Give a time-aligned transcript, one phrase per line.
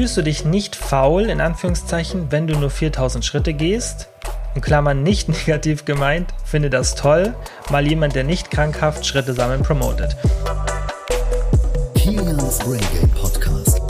[0.00, 4.08] Fühlst du dich nicht faul, in Anführungszeichen, wenn du nur 4000 Schritte gehst?
[4.54, 7.34] In Klammern nicht negativ gemeint, finde das toll,
[7.68, 10.16] mal jemand, der nicht krankhaft Schritte sammeln promotet.
[13.14, 13.82] Podcast.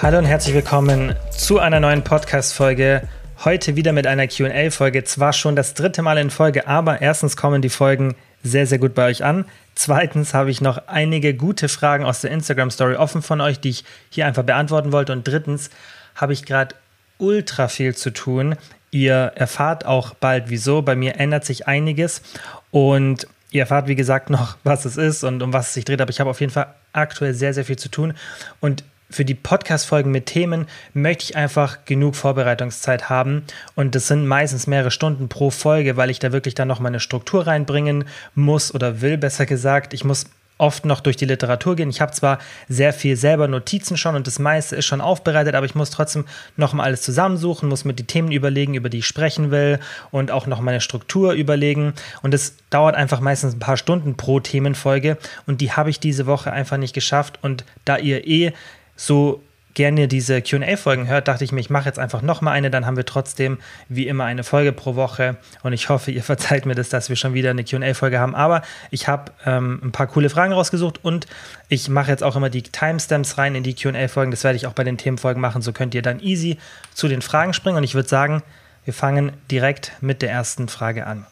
[0.00, 3.06] Hallo und herzlich willkommen zu einer neuen Podcast-Folge.
[3.44, 5.04] Heute wieder mit einer QA-Folge.
[5.04, 8.94] Zwar schon das dritte Mal in Folge, aber erstens kommen die Folgen sehr, sehr gut
[8.94, 9.44] bei euch an.
[9.74, 13.70] Zweitens habe ich noch einige gute Fragen aus der Instagram Story offen von euch, die
[13.70, 15.12] ich hier einfach beantworten wollte.
[15.12, 15.70] Und drittens
[16.14, 16.74] habe ich gerade
[17.18, 18.56] ultra viel zu tun.
[18.90, 20.82] Ihr erfahrt auch bald wieso.
[20.82, 22.22] Bei mir ändert sich einiges
[22.70, 26.00] und ihr erfahrt, wie gesagt, noch, was es ist und um was es sich dreht.
[26.00, 28.14] Aber ich habe auf jeden Fall aktuell sehr, sehr viel zu tun.
[28.60, 33.44] Und für die Podcast-Folgen mit Themen möchte ich einfach genug Vorbereitungszeit haben.
[33.76, 36.98] Und das sind meistens mehrere Stunden pro Folge, weil ich da wirklich dann noch meine
[36.98, 39.94] Struktur reinbringen muss oder will, besser gesagt.
[39.94, 40.26] Ich muss
[40.58, 41.90] oft noch durch die Literatur gehen.
[41.90, 42.38] Ich habe zwar
[42.68, 46.24] sehr viel selber Notizen schon und das meiste ist schon aufbereitet, aber ich muss trotzdem
[46.56, 49.78] noch mal alles zusammensuchen, muss mir die Themen überlegen, über die ich sprechen will
[50.10, 51.94] und auch noch meine Struktur überlegen.
[52.22, 56.26] Und es dauert einfach meistens ein paar Stunden pro Themenfolge und die habe ich diese
[56.26, 57.38] Woche einfach nicht geschafft.
[57.42, 58.52] Und da ihr eh
[58.96, 59.42] so
[59.74, 62.96] gerne diese QA-Folgen hört, dachte ich mir, ich mache jetzt einfach nochmal eine, dann haben
[62.96, 66.88] wir trotzdem wie immer eine Folge pro Woche und ich hoffe, ihr verzeiht mir das,
[66.88, 68.34] dass wir schon wieder eine QA-Folge haben.
[68.34, 71.26] Aber ich habe ähm, ein paar coole Fragen rausgesucht und
[71.68, 74.30] ich mache jetzt auch immer die Timestamps rein in die QA-Folgen.
[74.30, 75.60] Das werde ich auch bei den Themenfolgen machen.
[75.60, 76.58] So könnt ihr dann easy
[76.94, 78.42] zu den Fragen springen und ich würde sagen,
[78.84, 81.26] wir fangen direkt mit der ersten Frage an.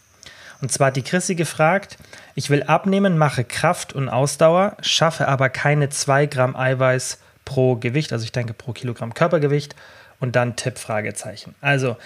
[0.60, 1.98] Und zwar hat die Chrissy gefragt,
[2.34, 8.12] ich will abnehmen, mache Kraft und Ausdauer, schaffe aber keine 2 Gramm Eiweiß pro Gewicht,
[8.12, 9.74] also ich denke pro Kilogramm Körpergewicht
[10.20, 11.54] und dann Tipp Fragezeichen.
[11.60, 11.96] Also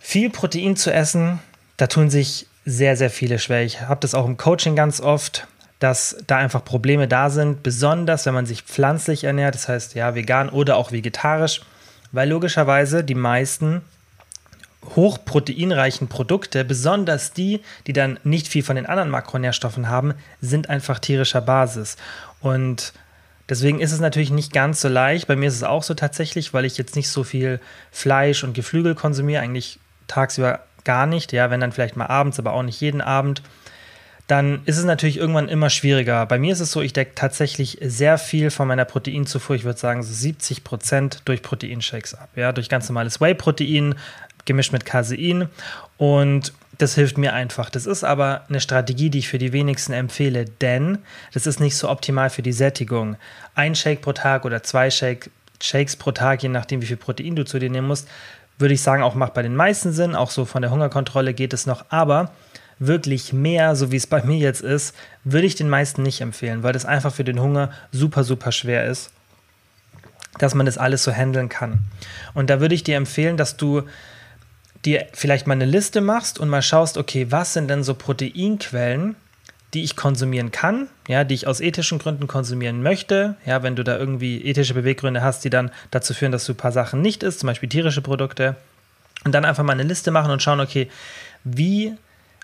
[0.00, 1.40] viel Protein zu essen,
[1.76, 3.62] da tun sich sehr, sehr viele schwer.
[3.62, 5.46] Ich habe das auch im Coaching ganz oft,
[5.78, 10.14] dass da einfach Probleme da sind, besonders wenn man sich pflanzlich ernährt, das heißt ja
[10.14, 11.62] vegan oder auch vegetarisch,
[12.12, 13.82] weil logischerweise die meisten
[14.96, 20.98] hochproteinreichen Produkte, besonders die, die dann nicht viel von den anderen Makronährstoffen haben, sind einfach
[20.98, 21.96] tierischer Basis.
[22.40, 22.92] Und
[23.48, 25.26] Deswegen ist es natürlich nicht ganz so leicht.
[25.26, 27.60] Bei mir ist es auch so tatsächlich, weil ich jetzt nicht so viel
[27.90, 32.52] Fleisch und Geflügel konsumiere, eigentlich tagsüber gar nicht, ja, wenn dann vielleicht mal abends, aber
[32.52, 33.42] auch nicht jeden Abend.
[34.26, 36.24] Dann ist es natürlich irgendwann immer schwieriger.
[36.24, 39.78] Bei mir ist es so, ich decke tatsächlich sehr viel von meiner Proteinzufuhr, ich würde
[39.78, 42.30] sagen so 70 Prozent durch Proteinshakes ab.
[42.34, 43.96] Ja, durch ganz normales Whey-Protein
[44.46, 45.48] gemischt mit Casein.
[45.98, 47.70] Und das hilft mir einfach.
[47.70, 50.98] Das ist aber eine Strategie, die ich für die wenigsten empfehle, denn
[51.32, 53.16] das ist nicht so optimal für die Sättigung.
[53.54, 55.30] Ein Shake pro Tag oder zwei Shake,
[55.60, 58.08] Shakes pro Tag, je nachdem, wie viel Protein du zu dir nehmen musst,
[58.58, 60.14] würde ich sagen, auch macht bei den meisten Sinn.
[60.14, 61.86] Auch so von der Hungerkontrolle geht es noch.
[61.88, 62.30] Aber
[62.78, 66.62] wirklich mehr, so wie es bei mir jetzt ist, würde ich den meisten nicht empfehlen,
[66.62, 69.10] weil das einfach für den Hunger super, super schwer ist,
[70.38, 71.80] dass man das alles so handeln kann.
[72.34, 73.82] Und da würde ich dir empfehlen, dass du
[74.84, 79.16] dir vielleicht mal eine Liste machst und mal schaust, okay, was sind denn so Proteinquellen,
[79.74, 83.82] die ich konsumieren kann, ja, die ich aus ethischen Gründen konsumieren möchte, ja, wenn du
[83.82, 87.22] da irgendwie ethische Beweggründe hast, die dann dazu führen, dass du ein paar Sachen nicht
[87.22, 88.56] isst, zum Beispiel tierische Produkte,
[89.24, 90.88] und dann einfach mal eine Liste machen und schauen, okay,
[91.44, 91.94] wie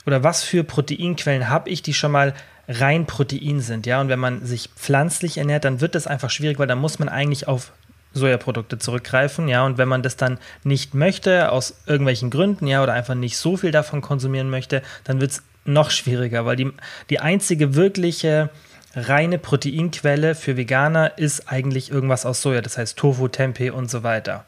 [0.06, 2.34] oder was für Proteinquellen habe ich, die schon mal
[2.68, 6.58] rein Protein sind, ja, und wenn man sich pflanzlich ernährt, dann wird das einfach schwierig,
[6.58, 7.72] weil da muss man eigentlich auf
[8.12, 12.92] Sojaprodukte zurückgreifen, ja, und wenn man das dann nicht möchte, aus irgendwelchen Gründen, ja, oder
[12.92, 16.72] einfach nicht so viel davon konsumieren möchte, dann wird es noch schwieriger, weil die,
[17.10, 18.50] die einzige wirkliche
[18.94, 24.02] reine Proteinquelle für Veganer ist eigentlich irgendwas aus Soja, das heißt Tofu, Tempeh und so
[24.02, 24.44] weiter.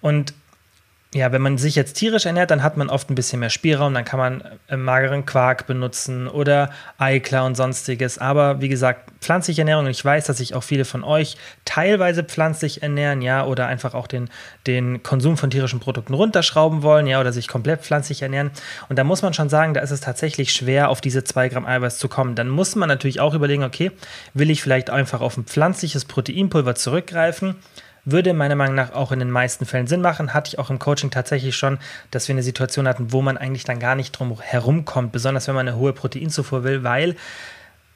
[0.00, 0.34] Und
[1.14, 3.92] ja, wenn man sich jetzt tierisch ernährt, dann hat man oft ein bisschen mehr Spielraum,
[3.92, 8.16] dann kann man äh, mageren Quark benutzen oder Eiklar und sonstiges.
[8.16, 11.36] Aber wie gesagt, pflanzliche Ernährung, und ich weiß, dass sich auch viele von euch
[11.66, 14.30] teilweise pflanzlich ernähren, ja, oder einfach auch den,
[14.66, 18.50] den Konsum von tierischen Produkten runterschrauben wollen, ja, oder sich komplett pflanzlich ernähren.
[18.88, 21.66] Und da muss man schon sagen, da ist es tatsächlich schwer, auf diese zwei Gramm
[21.66, 22.36] Eiweiß zu kommen.
[22.36, 23.90] Dann muss man natürlich auch überlegen, okay,
[24.32, 27.56] will ich vielleicht einfach auf ein pflanzliches Proteinpulver zurückgreifen?
[28.04, 30.34] Würde meiner Meinung nach auch in den meisten Fällen Sinn machen.
[30.34, 31.78] Hatte ich auch im Coaching tatsächlich schon,
[32.10, 35.54] dass wir eine Situation hatten, wo man eigentlich dann gar nicht drum herumkommt, besonders wenn
[35.54, 37.14] man eine hohe Proteinzufuhr will, weil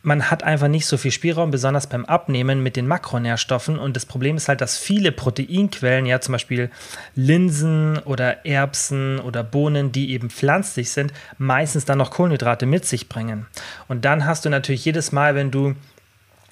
[0.07, 3.77] man hat einfach nicht so viel Spielraum, besonders beim Abnehmen mit den Makronährstoffen.
[3.77, 6.71] Und das Problem ist halt, dass viele Proteinquellen, ja zum Beispiel
[7.17, 13.09] Linsen oder Erbsen oder Bohnen, die eben pflanzlich sind, meistens dann noch Kohlenhydrate mit sich
[13.09, 13.47] bringen.
[13.89, 15.75] Und dann hast du natürlich jedes Mal, wenn du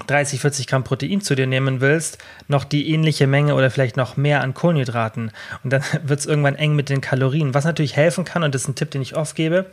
[0.07, 2.19] 30, 40 Gramm Protein zu dir nehmen willst,
[2.49, 5.31] noch die ähnliche Menge oder vielleicht noch mehr an Kohlenhydraten.
[5.63, 7.55] Und dann wird es irgendwann eng mit den Kalorien.
[7.55, 9.67] Was natürlich helfen kann, und das ist ein Tipp, den ich oft gebe,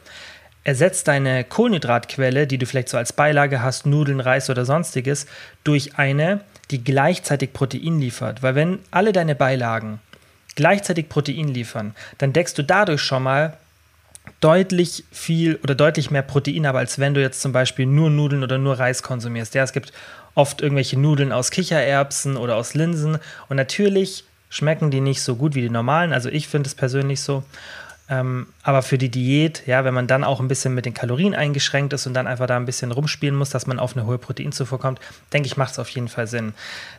[0.64, 5.26] ersetzt deine Kohlenhydratquelle, die du vielleicht so als Beilage hast, Nudeln, Reis oder sonstiges,
[5.64, 8.44] durch eine, die gleichzeitig Protein liefert.
[8.44, 10.00] Weil wenn alle deine Beilagen
[10.56, 13.58] gleichzeitig Protein liefern, dann deckst du dadurch schon mal
[14.40, 18.44] deutlich viel oder deutlich mehr Protein ab, als wenn du jetzt zum Beispiel nur Nudeln
[18.44, 19.54] oder nur Reis konsumierst.
[19.56, 19.94] Ja, es gibt
[20.36, 23.18] oft irgendwelche Nudeln aus Kichererbsen oder aus Linsen
[23.50, 26.14] und natürlich schmecken die nicht so gut wie die normalen.
[26.14, 27.44] Also ich finde es persönlich so.
[28.12, 31.34] Ähm, aber für die Diät, ja, wenn man dann auch ein bisschen mit den Kalorien
[31.34, 34.18] eingeschränkt ist und dann einfach da ein bisschen rumspielen muss, dass man auf eine hohe
[34.18, 35.00] Proteinzufuhr kommt,
[35.32, 36.54] denke ich, macht es auf jeden Fall Sinn.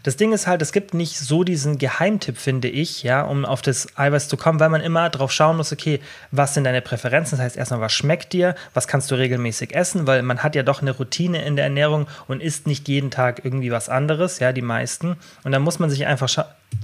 [0.04, 3.60] Das Ding ist halt, es gibt nicht so diesen Geheimtipp, finde ich, ja, um auf
[3.60, 6.00] das Eiweiß zu kommen, weil man immer drauf schauen muss, okay,
[6.30, 7.36] was sind deine Präferenzen?
[7.36, 8.54] Das heißt erstmal, was schmeckt dir?
[8.72, 10.06] Was kannst du regelmäßig essen?
[10.06, 13.44] Weil man hat ja doch eine Routine in der Ernährung und isst nicht jeden Tag
[13.44, 15.16] irgendwie was anderes, ja, die meisten.
[15.44, 16.30] Und dann muss man sich einfach,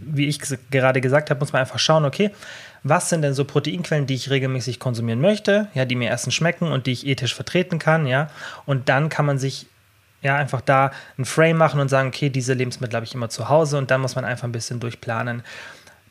[0.03, 0.39] wie ich
[0.71, 2.31] gerade gesagt habe, muss man einfach schauen, okay,
[2.83, 6.71] was sind denn so Proteinquellen, die ich regelmäßig konsumieren möchte, ja, die mir erstens schmecken
[6.71, 8.31] und die ich ethisch vertreten kann, ja.
[8.67, 9.67] Und dann kann man sich
[10.23, 13.49] ja einfach da ein Frame machen und sagen, okay, diese Lebensmittel habe ich immer zu
[13.49, 15.43] Hause und dann muss man einfach ein bisschen durchplanen.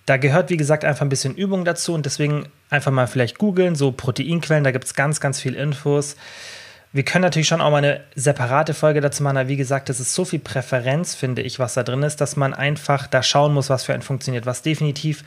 [0.05, 3.75] Da gehört, wie gesagt, einfach ein bisschen Übung dazu und deswegen einfach mal vielleicht googeln,
[3.75, 6.15] so Proteinquellen, da gibt es ganz, ganz viel Infos.
[6.93, 9.99] Wir können natürlich schon auch mal eine separate Folge dazu machen, aber wie gesagt, das
[9.99, 13.53] ist so viel Präferenz, finde ich, was da drin ist, dass man einfach da schauen
[13.53, 14.45] muss, was für einen funktioniert.
[14.45, 15.25] Was definitiv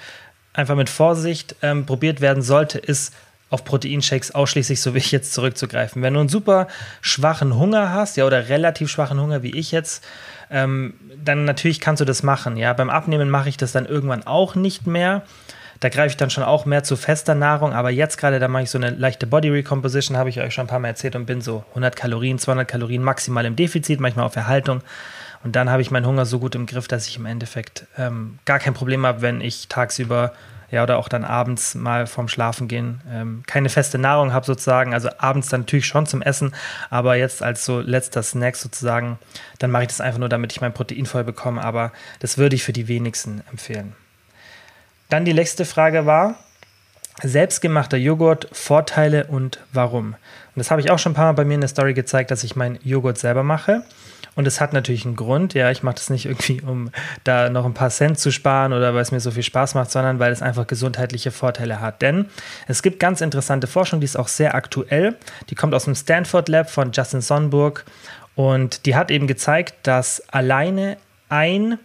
[0.52, 3.14] einfach mit Vorsicht ähm, probiert werden sollte, ist
[3.50, 6.02] auf Proteinshakes ausschließlich, so wie ich jetzt, zurückzugreifen.
[6.02, 6.68] Wenn du einen super
[7.00, 10.04] schwachen Hunger hast, ja, oder relativ schwachen Hunger, wie ich jetzt,
[10.50, 12.56] ähm, dann natürlich kannst du das machen.
[12.56, 15.22] Ja, beim Abnehmen mache ich das dann irgendwann auch nicht mehr.
[15.80, 18.64] Da greife ich dann schon auch mehr zu fester Nahrung, aber jetzt gerade, da mache
[18.64, 21.24] ich so eine leichte Body Recomposition, habe ich euch schon ein paar Mal erzählt und
[21.24, 24.82] bin so 100 Kalorien, 200 Kalorien maximal im Defizit, manchmal auf Erhaltung.
[25.42, 28.38] Und dann habe ich meinen Hunger so gut im Griff, dass ich im Endeffekt ähm,
[28.44, 30.32] gar kein Problem habe, wenn ich tagsüber
[30.70, 34.94] ja, oder auch dann abends mal vorm Schlafen gehen ähm, keine feste Nahrung habe sozusagen,
[34.94, 36.54] also abends dann natürlich schon zum Essen,
[36.90, 39.18] aber jetzt als so letzter Snack sozusagen,
[39.58, 42.56] dann mache ich das einfach nur, damit ich mein Protein voll bekomme, aber das würde
[42.56, 43.94] ich für die wenigsten empfehlen.
[45.08, 46.36] Dann die letzte Frage war,
[47.22, 50.14] selbstgemachter Joghurt, Vorteile und warum?
[50.14, 52.30] Und das habe ich auch schon ein paar Mal bei mir in der Story gezeigt,
[52.30, 53.82] dass ich meinen Joghurt selber mache.
[54.34, 55.54] Und es hat natürlich einen Grund.
[55.54, 56.90] Ja, ich mache das nicht irgendwie, um
[57.24, 59.90] da noch ein paar Cent zu sparen oder weil es mir so viel Spaß macht,
[59.90, 62.02] sondern weil es einfach gesundheitliche Vorteile hat.
[62.02, 62.26] Denn
[62.66, 65.16] es gibt ganz interessante Forschung, die ist auch sehr aktuell.
[65.50, 67.84] Die kommt aus dem Stanford Lab von Justin Sonnenburg
[68.34, 70.96] und die hat eben gezeigt, dass alleine
[71.28, 71.78] ein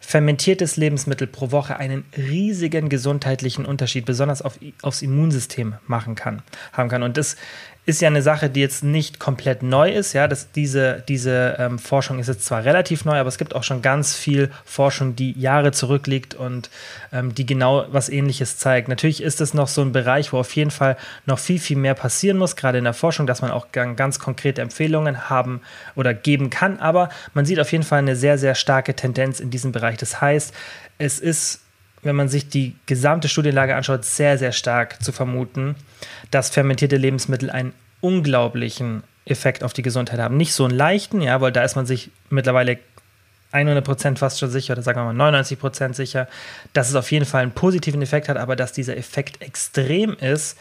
[0.00, 6.42] fermentiertes Lebensmittel pro Woche einen riesigen gesundheitlichen Unterschied, besonders auf, aufs Immunsystem machen kann,
[6.72, 7.02] haben kann.
[7.02, 7.36] Und das
[7.88, 10.12] ist ja eine Sache, die jetzt nicht komplett neu ist.
[10.12, 13.62] Ja, dass diese, diese ähm, Forschung ist jetzt zwar relativ neu, aber es gibt auch
[13.62, 16.68] schon ganz viel Forschung, die Jahre zurückliegt und
[17.14, 18.88] ähm, die genau was Ähnliches zeigt.
[18.88, 21.94] Natürlich ist es noch so ein Bereich, wo auf jeden Fall noch viel, viel mehr
[21.94, 25.62] passieren muss, gerade in der Forschung, dass man auch ganz konkrete Empfehlungen haben
[25.96, 26.80] oder geben kann.
[26.80, 29.96] Aber man sieht auf jeden Fall eine sehr, sehr starke Tendenz in diesem Bereich.
[29.96, 30.52] Das heißt,
[30.98, 31.60] es ist
[32.02, 35.74] wenn man sich die gesamte Studienlage anschaut, sehr, sehr stark zu vermuten,
[36.30, 40.36] dass fermentierte Lebensmittel einen unglaublichen Effekt auf die Gesundheit haben.
[40.36, 42.78] Nicht so einen leichten, ja, weil da ist man sich mittlerweile
[43.52, 46.28] 100% fast schon sicher, oder sagen wir mal 99% sicher,
[46.72, 50.58] dass es auf jeden Fall einen positiven Effekt hat, aber dass dieser Effekt extrem ist,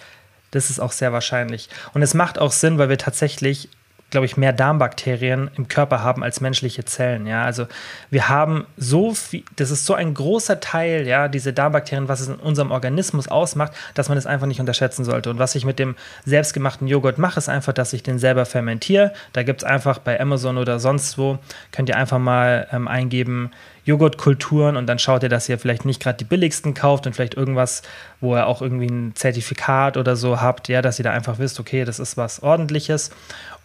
[0.51, 1.69] das ist auch sehr wahrscheinlich.
[1.93, 3.69] Und es macht auch Sinn, weil wir tatsächlich
[4.09, 7.27] glaube ich, mehr Darmbakterien im Körper haben als menschliche Zellen.
[7.27, 7.67] Ja, also
[8.09, 12.29] wir haben so viel, das ist so ein großer Teil, ja, diese Darmbakterien, was es
[12.29, 15.29] in unserem Organismus ausmacht, dass man es einfach nicht unterschätzen sollte.
[15.29, 15.95] Und was ich mit dem
[16.25, 19.11] selbstgemachten Joghurt mache, ist einfach, dass ich den selber fermentiere.
[19.33, 21.37] Da gibt es einfach bei Amazon oder sonst wo,
[21.73, 23.51] könnt ihr einfach mal ähm, eingeben,
[23.87, 27.35] Joghurtkulturen und dann schaut ihr, dass ihr vielleicht nicht gerade die billigsten kauft und vielleicht
[27.35, 27.83] irgendwas,
[28.19, 31.57] wo ihr auch irgendwie ein Zertifikat oder so habt, ja, dass ihr da einfach wisst,
[31.57, 33.11] okay, das ist was ordentliches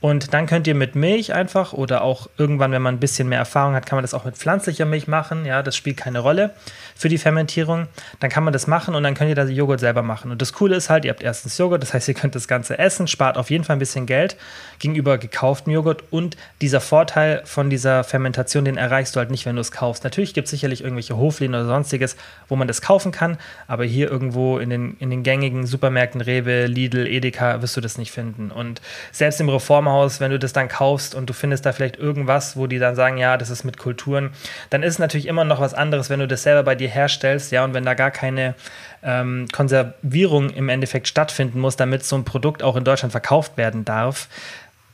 [0.02, 3.38] und dann könnt ihr mit Milch einfach oder auch irgendwann, wenn man ein bisschen mehr
[3.38, 5.46] Erfahrung hat, kann man das auch mit pflanzlicher Milch machen.
[5.46, 6.50] Ja, das spielt keine Rolle
[6.96, 7.86] für die Fermentierung.
[8.18, 10.32] Dann kann man das machen und dann könnt ihr da Joghurt selber machen.
[10.32, 12.80] Und das Coole ist halt, ihr habt erstens Joghurt, das heißt, ihr könnt das Ganze
[12.80, 14.36] essen, spart auf jeden Fall ein bisschen Geld
[14.80, 16.02] gegenüber gekauftem Joghurt.
[16.10, 20.02] Und dieser Vorteil von dieser Fermentation, den erreichst du halt nicht, wenn du es kaufst.
[20.02, 22.16] Natürlich gibt es sicherlich irgendwelche Hofläden oder sonstiges,
[22.48, 26.66] wo man das kaufen kann, aber hier irgendwo in den, in den gängigen Supermärkten, Rewe,
[26.66, 28.50] Lidl, Edeka, wirst du das nicht finden.
[28.50, 28.80] Und
[29.12, 32.56] selbst im Reformer Reformhaus, wenn du das dann kaufst und du findest da vielleicht irgendwas,
[32.56, 34.30] wo die dann sagen, ja, das ist mit Kulturen,
[34.70, 37.64] dann ist natürlich immer noch was anderes, wenn du das selber bei dir herstellst, ja,
[37.64, 38.54] und wenn da gar keine
[39.02, 43.84] ähm, Konservierung im Endeffekt stattfinden muss, damit so ein Produkt auch in Deutschland verkauft werden
[43.84, 44.28] darf.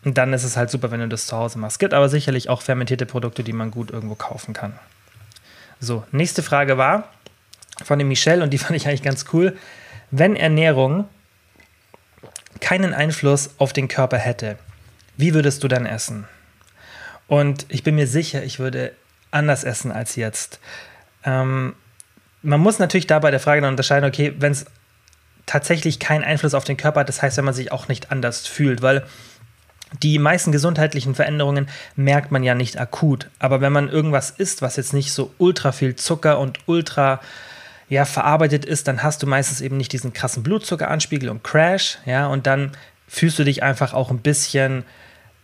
[0.05, 1.75] Dann ist es halt super, wenn du das zu Hause machst.
[1.75, 4.75] Es gibt aber sicherlich auch fermentierte Produkte, die man gut irgendwo kaufen kann.
[5.81, 7.05] So, nächste Frage war
[7.85, 9.57] von dem Michel und die fand ich eigentlich ganz cool.
[10.11, 11.07] Wenn Ernährung
[12.61, 14.57] keinen Einfluss auf den Körper hätte,
[15.19, 16.27] wie würdest du dann essen?
[17.27, 18.93] Und ich bin mir sicher, ich würde
[19.31, 20.61] anders essen als jetzt.
[21.25, 21.75] Ähm,
[22.43, 24.65] man muss natürlich da bei der Frage dann unterscheiden, okay, wenn es
[25.45, 28.47] tatsächlich keinen Einfluss auf den Körper hat, das heißt, wenn man sich auch nicht anders
[28.47, 29.05] fühlt, weil
[30.03, 33.29] die meisten gesundheitlichen Veränderungen merkt man ja nicht akut.
[33.39, 37.21] Aber wenn man irgendwas isst, was jetzt nicht so ultra viel Zucker und ultra
[37.89, 42.27] ja, verarbeitet ist, dann hast du meistens eben nicht diesen krassen Blutzuckeranspiegel und Crash, ja,
[42.27, 42.73] und dann
[43.09, 44.85] fühlst du dich einfach auch ein bisschen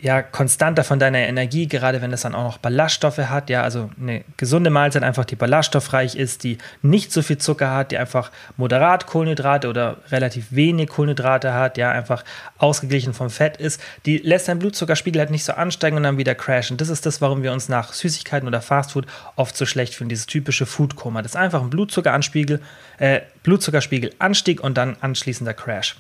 [0.05, 3.49] ja, konstanter von deiner Energie, gerade wenn es dann auch noch Ballaststoffe hat.
[3.49, 7.91] Ja, also eine gesunde Mahlzeit einfach, die ballaststoffreich ist, die nicht so viel Zucker hat,
[7.91, 12.23] die einfach moderat Kohlenhydrate oder relativ wenig Kohlenhydrate hat, ja, einfach
[12.59, 16.35] ausgeglichen vom Fett ist, die lässt deinen Blutzuckerspiegel halt nicht so ansteigen und dann wieder
[16.35, 16.77] crashen.
[16.77, 19.07] Das ist das, warum wir uns nach Süßigkeiten oder Fastfood
[19.37, 21.23] oft so schlecht fühlen, dieses typische Foodkoma.
[21.23, 22.61] Das ist einfach ein Blutzuckeranspiegel,
[22.99, 25.97] äh, Blutzuckerspiegelanstieg und dann anschließender Crash.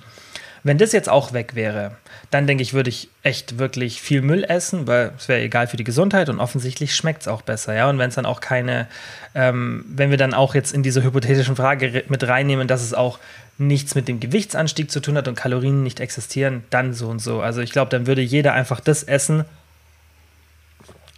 [0.64, 1.92] Wenn das jetzt auch weg wäre,
[2.30, 5.76] dann denke ich, würde ich echt wirklich viel Müll essen, weil es wäre egal für
[5.76, 7.74] die Gesundheit und offensichtlich schmeckt es auch besser.
[7.74, 7.88] Ja?
[7.90, 8.88] Und wenn es dann auch keine,
[9.34, 13.18] ähm, wenn wir dann auch jetzt in diese hypothetischen Frage mit reinnehmen, dass es auch
[13.58, 17.42] nichts mit dem Gewichtsanstieg zu tun hat und Kalorien nicht existieren, dann so und so.
[17.42, 19.44] Also ich glaube, dann würde jeder einfach das essen,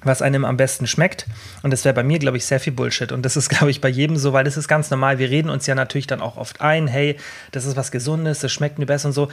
[0.06, 1.26] was einem am besten schmeckt.
[1.62, 3.12] Und das wäre bei mir, glaube ich, sehr viel Bullshit.
[3.12, 5.18] Und das ist, glaube ich, bei jedem so, weil das ist ganz normal.
[5.18, 7.16] Wir reden uns ja natürlich dann auch oft ein, hey,
[7.52, 9.28] das ist was Gesundes, das schmeckt mir besser und so.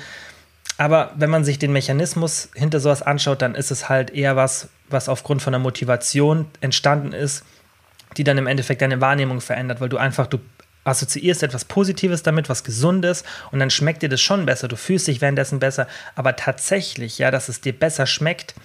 [0.78, 4.70] Aber wenn man sich den Mechanismus hinter sowas anschaut, dann ist es halt eher was,
[4.90, 7.44] was aufgrund von der Motivation entstanden ist,
[8.18, 10.40] die dann im Endeffekt deine Wahrnehmung verändert, weil du einfach, du
[10.84, 14.68] assoziierst etwas Positives damit, was Gesundes und dann schmeckt dir das schon besser.
[14.68, 18.56] Du fühlst dich währenddessen besser, aber tatsächlich, ja, dass es dir besser schmeckt,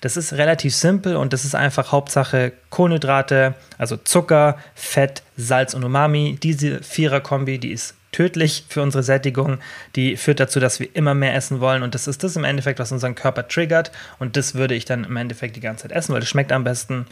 [0.00, 5.84] das ist relativ simpel und das ist einfach Hauptsache Kohlenhydrate, also Zucker, Fett, Salz und
[5.84, 6.38] Umami.
[6.40, 9.58] Diese Vierer-Kombi, die ist tödlich für unsere Sättigung.
[9.96, 12.78] Die führt dazu, dass wir immer mehr essen wollen und das ist das im Endeffekt,
[12.78, 16.12] was unseren Körper triggert und das würde ich dann im Endeffekt die ganze Zeit essen,
[16.12, 17.06] weil das schmeckt am besten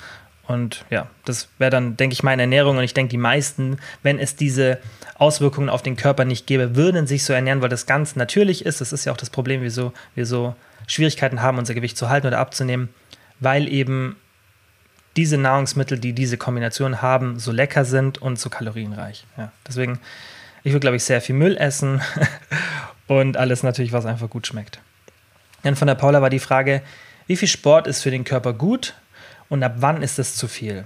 [0.46, 2.78] und ja, das wäre dann, denke ich, meine Ernährung.
[2.78, 4.78] Und ich denke, die meisten, wenn es diese
[5.16, 8.80] Auswirkungen auf den Körper nicht gäbe, würden sich so ernähren, weil das ganz natürlich ist.
[8.80, 10.54] Das ist ja auch das Problem, wieso wir so
[10.86, 12.90] Schwierigkeiten haben, unser Gewicht zu halten oder abzunehmen,
[13.40, 14.16] weil eben
[15.16, 19.24] diese Nahrungsmittel, die diese Kombination haben, so lecker sind und so kalorienreich.
[19.36, 19.98] Ja, deswegen,
[20.62, 22.02] ich würde, glaube ich, sehr viel Müll essen
[23.08, 24.78] und alles natürlich, was einfach gut schmeckt.
[25.62, 26.82] Dann von der Paula war die Frage,
[27.26, 28.94] wie viel Sport ist für den Körper gut
[29.48, 30.84] und ab wann ist es zu viel?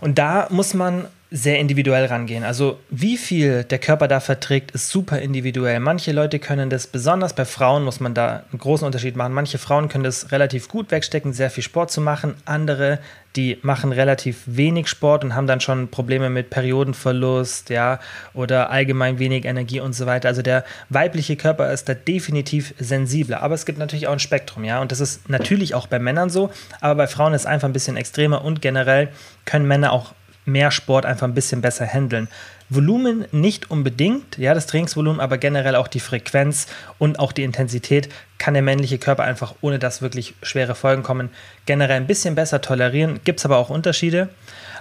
[0.00, 2.42] Und da muss man sehr individuell rangehen.
[2.42, 5.78] Also wie viel der Körper da verträgt, ist super individuell.
[5.78, 9.34] Manche Leute können das, besonders bei Frauen muss man da einen großen Unterschied machen.
[9.34, 12.34] Manche Frauen können das relativ gut wegstecken, sehr viel Sport zu machen.
[12.46, 12.98] Andere,
[13.36, 18.00] die machen relativ wenig Sport und haben dann schon Probleme mit Periodenverlust, ja,
[18.32, 20.28] oder allgemein wenig Energie und so weiter.
[20.28, 23.42] Also der weibliche Körper ist da definitiv sensibler.
[23.42, 24.80] Aber es gibt natürlich auch ein Spektrum, ja.
[24.80, 27.74] Und das ist natürlich auch bei Männern so, aber bei Frauen ist es einfach ein
[27.74, 29.10] bisschen extremer und generell
[29.44, 30.14] können Männer auch
[30.48, 32.28] mehr Sport einfach ein bisschen besser handeln.
[32.70, 36.66] Volumen nicht unbedingt, ja, das Trainingsvolumen, aber generell auch die Frequenz
[36.98, 41.30] und auch die Intensität kann der männliche Körper einfach, ohne dass wirklich schwere Folgen kommen,
[41.66, 43.20] generell ein bisschen besser tolerieren.
[43.24, 44.28] Gibt es aber auch Unterschiede.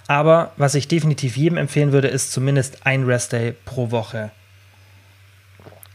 [0.07, 4.31] Aber was ich definitiv jedem empfehlen würde, ist zumindest ein Restday pro Woche.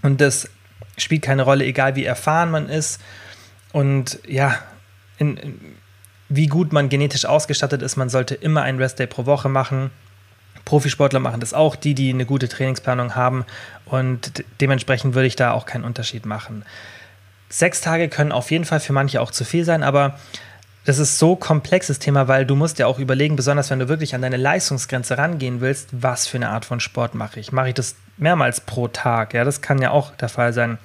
[0.03, 0.49] Und das
[0.99, 3.01] spielt keine Rolle, egal wie erfahren man ist.
[3.73, 4.59] Und ja,
[5.19, 5.77] in, in
[6.35, 7.97] wie gut man genetisch ausgestattet ist.
[7.97, 9.91] Man sollte immer einen Restday pro Woche machen.
[10.65, 13.45] Profisportler machen das auch, die, die eine gute Trainingsplanung haben.
[13.85, 16.65] Und dementsprechend würde ich da auch keinen Unterschied machen.
[17.51, 20.19] Sechs Tage können auf jeden Fall für manche auch zu viel sein, aber
[20.87, 24.15] das ist so komplexes Thema, weil du musst ja auch überlegen, besonders wenn du wirklich
[24.15, 27.53] an deine Leistungsgrenze rangehen willst, was für eine Art von Sport mache ich.
[27.53, 29.35] Mache ich das mehrmals pro Tag?
[29.35, 30.79] Ja, das kann ja auch der Fall sein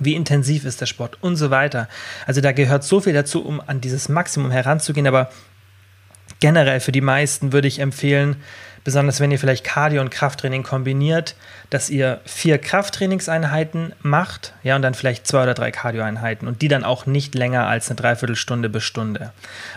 [0.00, 1.88] wie intensiv ist der Sport und so weiter.
[2.26, 5.30] Also da gehört so viel dazu, um an dieses Maximum heranzugehen, aber
[6.40, 8.36] generell für die meisten würde ich empfehlen,
[8.84, 11.36] besonders wenn ihr vielleicht Cardio und Krafttraining kombiniert,
[11.68, 16.68] dass ihr vier Krafttrainingseinheiten macht, ja, und dann vielleicht zwei oder drei Cardioeinheiten und die
[16.68, 19.32] dann auch nicht länger als eine Dreiviertelstunde bis Stunde.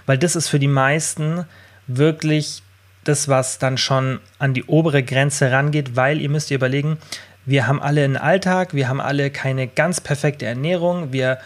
[0.05, 1.45] Weil das ist für die meisten
[1.87, 2.63] wirklich
[3.03, 6.97] das, was dann schon an die obere Grenze rangeht, weil ihr müsst ihr überlegen,
[7.45, 11.39] wir haben alle einen Alltag, wir haben alle keine ganz perfekte Ernährung, wir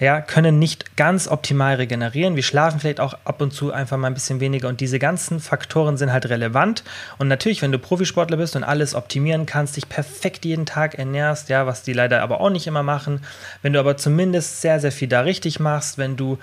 [0.00, 2.34] ja, können nicht ganz optimal regenerieren.
[2.34, 5.38] Wir schlafen vielleicht auch ab und zu einfach mal ein bisschen weniger und diese ganzen
[5.38, 6.82] Faktoren sind halt relevant.
[7.18, 11.48] Und natürlich, wenn du Profisportler bist und alles optimieren kannst, dich perfekt jeden Tag ernährst,
[11.48, 13.20] ja, was die leider aber auch nicht immer machen,
[13.62, 16.38] wenn du aber zumindest sehr, sehr viel da richtig machst, wenn du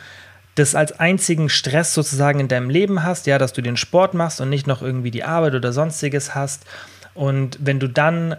[0.55, 4.39] das als einzigen Stress sozusagen in deinem Leben hast, ja, dass du den Sport machst
[4.39, 6.63] und nicht noch irgendwie die Arbeit oder sonstiges hast.
[7.13, 8.37] Und wenn du dann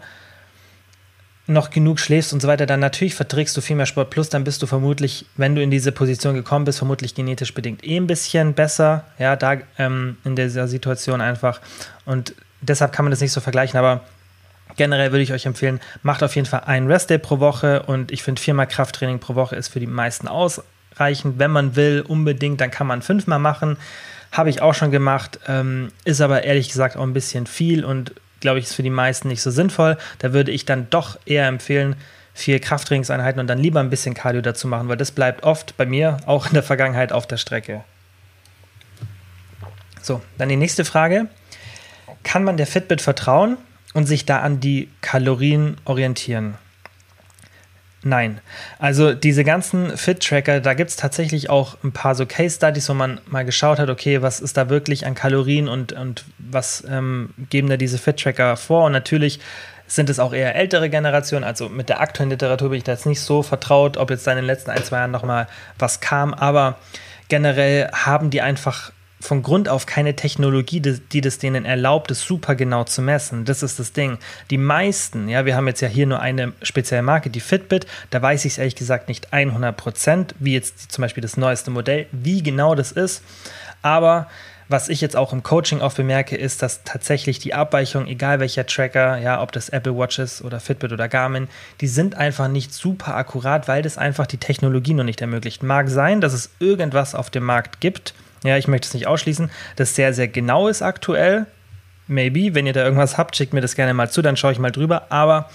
[1.53, 4.11] noch genug schläfst und so weiter, dann natürlich verträgst du viel mehr Sport.
[4.11, 7.85] Plus, dann bist du vermutlich, wenn du in diese Position gekommen bist, vermutlich genetisch bedingt
[7.85, 11.61] eh ein bisschen besser, ja, da ähm, in dieser Situation einfach.
[12.05, 14.01] Und deshalb kann man das nicht so vergleichen, aber
[14.77, 18.23] generell würde ich euch empfehlen, macht auf jeden Fall einen Restday pro Woche und ich
[18.23, 21.39] finde viermal Krafttraining pro Woche ist für die meisten ausreichend.
[21.39, 23.77] Wenn man will, unbedingt, dann kann man fünfmal machen.
[24.31, 28.15] Habe ich auch schon gemacht, ähm, ist aber ehrlich gesagt auch ein bisschen viel und
[28.43, 29.97] glaube ich, ist für die meisten nicht so sinnvoll.
[30.19, 31.97] Da würde ich dann doch eher empfehlen,
[32.35, 35.87] vier Krafttrainingseinheiten und dann lieber ein bisschen Cardio dazu machen, weil das bleibt oft bei
[35.87, 37.85] mir auch in der Vergangenheit auf der Strecke.
[40.03, 41.29] So, dann die nächste Frage.
[42.25, 43.57] Kann man der Fitbit vertrauen
[43.95, 46.57] und sich da an die Kalorien orientieren?
[48.05, 48.41] Nein.
[48.79, 53.21] Also diese ganzen Fit-Tracker, da gibt es tatsächlich auch ein paar so Case-Studies, wo man
[53.27, 57.69] mal geschaut hat, okay, was ist da wirklich an Kalorien und, und was ähm, geben
[57.69, 58.87] da diese Fit-Tracker vor?
[58.87, 59.39] Und natürlich
[59.87, 61.45] sind es auch eher ältere Generationen.
[61.45, 64.33] Also mit der aktuellen Literatur bin ich da jetzt nicht so vertraut, ob jetzt da
[64.33, 65.47] in den letzten ein, zwei Jahren nochmal
[65.79, 66.35] was kam.
[66.35, 66.79] Aber
[67.29, 68.91] generell haben die einfach
[69.23, 73.45] von Grund auf keine Technologie, die, das denen erlaubt, es super genau zu messen.
[73.45, 74.19] Das ist das Ding.
[74.50, 78.21] Die meisten, ja, wir haben jetzt ja hier nur eine spezielle Marke, die Fitbit, da
[78.21, 82.07] weiß ich es ehrlich gesagt nicht 100 Prozent, wie jetzt zum Beispiel das neueste Modell,
[82.11, 83.23] wie genau das ist.
[83.81, 84.26] Aber
[84.69, 88.67] was ich jetzt auch im Coaching oft bemerke, ist, dass tatsächlich die Abweichung, egal welcher
[88.67, 91.49] Tracker, ja, ob das Apple Watch ist oder Fitbit oder Garmin,
[91.81, 95.62] die sind einfach nicht super akkurat, weil das einfach die Technologie noch nicht ermöglicht.
[95.62, 98.14] Mag sein, dass es irgendwas auf dem Markt gibt,
[98.45, 101.47] ja, ich möchte es nicht ausschließen, das sehr, sehr genau ist aktuell.
[102.09, 104.59] Maybe, wenn ihr da irgendwas habt, schickt mir das gerne mal zu, dann schaue ich
[104.59, 105.07] mal drüber.
[105.11, 105.49] Aber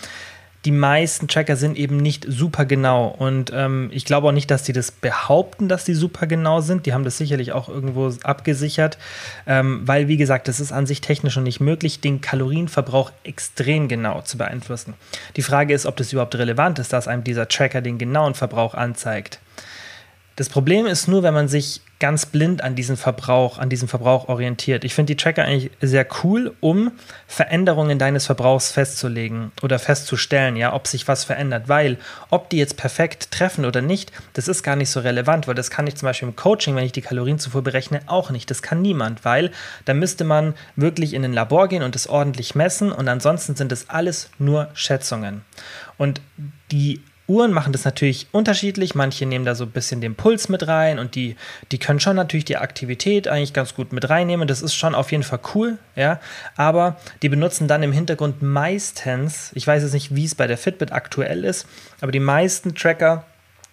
[0.65, 3.07] die meisten Tracker sind eben nicht super genau.
[3.07, 6.85] Und ähm, ich glaube auch nicht, dass die das behaupten, dass die super genau sind.
[6.85, 8.97] Die haben das sicherlich auch irgendwo abgesichert,
[9.45, 13.87] ähm, weil, wie gesagt, das ist an sich technisch noch nicht möglich, den Kalorienverbrauch extrem
[13.87, 14.95] genau zu beeinflussen.
[15.35, 18.73] Die Frage ist, ob das überhaupt relevant ist, dass einem dieser Tracker den genauen Verbrauch
[18.73, 19.39] anzeigt.
[20.37, 24.27] Das Problem ist nur, wenn man sich ganz blind an diesen Verbrauch, an diesem Verbrauch
[24.27, 24.83] orientiert.
[24.83, 26.91] Ich finde die Tracker eigentlich sehr cool, um
[27.25, 31.97] Veränderungen deines Verbrauchs festzulegen oder festzustellen, ja, ob sich was verändert, weil
[32.29, 35.71] ob die jetzt perfekt treffen oder nicht, das ist gar nicht so relevant, weil das
[35.71, 38.51] kann ich zum Beispiel im Coaching, wenn ich die Kalorienzufuhr berechne, auch nicht.
[38.51, 39.49] Das kann niemand, weil
[39.85, 43.71] da müsste man wirklich in ein Labor gehen und das ordentlich messen und ansonsten sind
[43.71, 45.41] das alles nur Schätzungen.
[45.97, 46.21] Und
[46.69, 48.95] die Uhren machen das natürlich unterschiedlich.
[48.95, 51.35] Manche nehmen da so ein bisschen den Puls mit rein und die,
[51.71, 54.47] die können schon natürlich die Aktivität eigentlich ganz gut mit reinnehmen.
[54.47, 56.19] Das ist schon auf jeden Fall cool, ja.
[56.55, 60.57] Aber die benutzen dann im Hintergrund meistens, ich weiß jetzt nicht, wie es bei der
[60.57, 61.67] Fitbit aktuell ist,
[61.99, 63.25] aber die meisten Tracker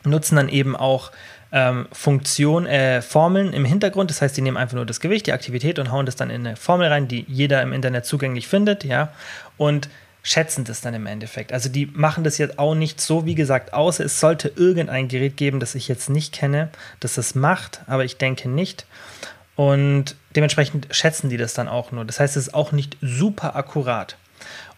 [0.05, 1.13] nutzen dann eben auch
[1.53, 4.11] ähm, Funktion, äh, Formeln im Hintergrund.
[4.11, 6.47] Das heißt, die nehmen einfach nur das Gewicht, die Aktivität und hauen das dann in
[6.47, 9.13] eine Formel rein, die jeder im Internet zugänglich findet, ja.
[9.57, 9.89] Und
[10.25, 11.53] schätzen das dann im Endeffekt.
[11.53, 15.37] Also die machen das jetzt auch nicht so, wie gesagt, außer es sollte irgendein Gerät
[15.37, 18.87] geben, das ich jetzt nicht kenne, das das macht, aber ich denke nicht.
[19.55, 22.05] Und dementsprechend schätzen die das dann auch nur.
[22.05, 24.17] Das heißt, es ist auch nicht super akkurat.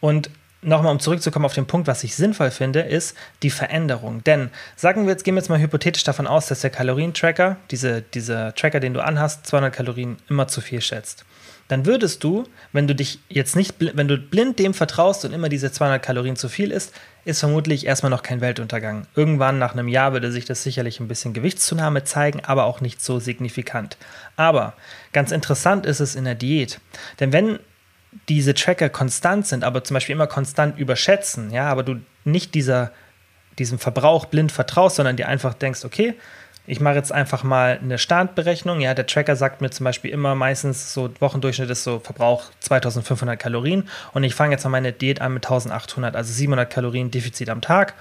[0.01, 0.31] Und
[0.63, 4.25] nochmal, um zurückzukommen auf den Punkt, was ich sinnvoll finde, ist die Veränderung.
[4.25, 8.03] Denn sagen wir jetzt, gehen wir jetzt mal hypothetisch davon aus, dass der Kalorientracker, diese,
[8.03, 11.25] dieser Tracker, den du anhast, 200 Kalorien immer zu viel schätzt
[11.69, 15.49] dann würdest du, wenn du dich jetzt nicht, wenn du blind dem vertraust und immer
[15.49, 19.07] diese 200 Kalorien zu viel isst, ist vermutlich erstmal noch kein Weltuntergang.
[19.17, 23.03] Irgendwann nach einem Jahr würde sich das sicherlich ein bisschen Gewichtszunahme zeigen, aber auch nicht
[23.03, 23.97] so signifikant.
[24.37, 24.75] Aber
[25.13, 26.81] ganz interessant ist es in der Diät.
[27.19, 27.59] Denn wenn
[28.29, 32.93] diese Tracker konstant sind, aber zum Beispiel immer konstant überschätzen, ja, aber du nicht dieser,
[33.59, 36.15] diesem Verbrauch blind vertraust, sondern dir einfach denkst, okay,
[36.67, 38.81] ich mache jetzt einfach mal eine Startberechnung.
[38.81, 43.39] Ja, der Tracker sagt mir zum Beispiel immer meistens so Wochendurchschnitt ist so Verbrauch 2500
[43.39, 43.89] Kalorien.
[44.15, 47.61] Und ich fange jetzt mal meine Diät an mit 1800, also 700 Kalorien Defizit am
[47.61, 47.95] Tag.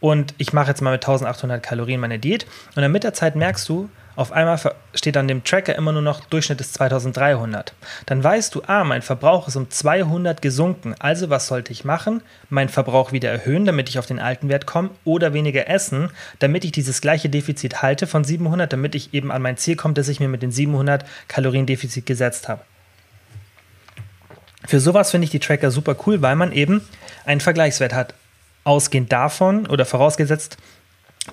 [0.00, 2.46] Und ich mache jetzt mal mit 1800 Kalorien meine Diät.
[2.76, 4.60] Und dann mit der Zeit merkst du, auf einmal
[4.94, 7.74] steht an dem Tracker immer nur noch Durchschnitt ist 2300.
[8.06, 10.94] Dann weißt du, ah, mein Verbrauch ist um 200 gesunken.
[10.98, 12.22] Also was sollte ich machen?
[12.48, 16.64] Meinen Verbrauch wieder erhöhen, damit ich auf den alten Wert komme oder weniger essen, damit
[16.64, 20.08] ich dieses gleiche Defizit halte von 700, damit ich eben an mein Ziel komme, das
[20.08, 22.62] ich mir mit den 700 Kalorien Defizit gesetzt habe.
[24.66, 26.82] Für sowas finde ich die Tracker super cool, weil man eben
[27.24, 28.14] einen Vergleichswert hat.
[28.62, 30.56] Ausgehend davon oder vorausgesetzt,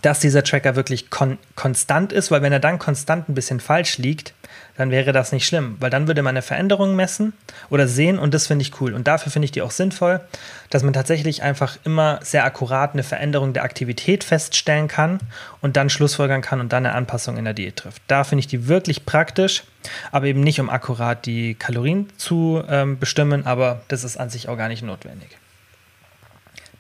[0.01, 3.97] dass dieser Tracker wirklich kon konstant ist, weil wenn er dann konstant ein bisschen falsch
[3.97, 4.33] liegt,
[4.77, 7.33] dann wäre das nicht schlimm, weil dann würde man eine Veränderung messen
[7.69, 8.93] oder sehen und das finde ich cool.
[8.93, 10.21] Und dafür finde ich die auch sinnvoll,
[10.69, 15.19] dass man tatsächlich einfach immer sehr akkurat eine Veränderung der Aktivität feststellen kann
[15.61, 18.01] und dann Schlussfolgern kann und dann eine Anpassung in der Diät trifft.
[18.07, 19.63] Da finde ich die wirklich praktisch,
[20.11, 24.47] aber eben nicht, um akkurat die Kalorien zu ähm, bestimmen, aber das ist an sich
[24.47, 25.40] auch gar nicht notwendig.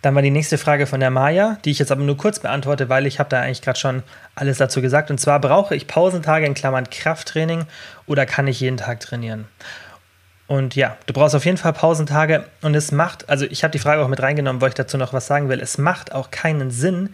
[0.01, 2.89] Dann war die nächste Frage von der Maya, die ich jetzt aber nur kurz beantworte,
[2.89, 5.11] weil ich habe da eigentlich gerade schon alles dazu gesagt.
[5.11, 7.65] Und zwar brauche ich Pausentage in Klammern Krafttraining
[8.07, 9.45] oder kann ich jeden Tag trainieren?
[10.47, 13.79] Und ja, du brauchst auf jeden Fall Pausentage und es macht, also ich habe die
[13.79, 15.61] Frage auch mit reingenommen, weil ich dazu noch was sagen will.
[15.61, 17.13] Es macht auch keinen Sinn,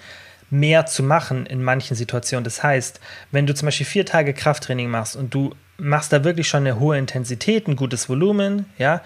[0.50, 2.43] mehr zu machen in manchen Situationen.
[2.43, 3.00] Das heißt,
[3.32, 6.80] wenn du zum Beispiel vier Tage Krafttraining machst und du machst da wirklich schon eine
[6.80, 9.02] hohe Intensität, ein gutes Volumen, ja,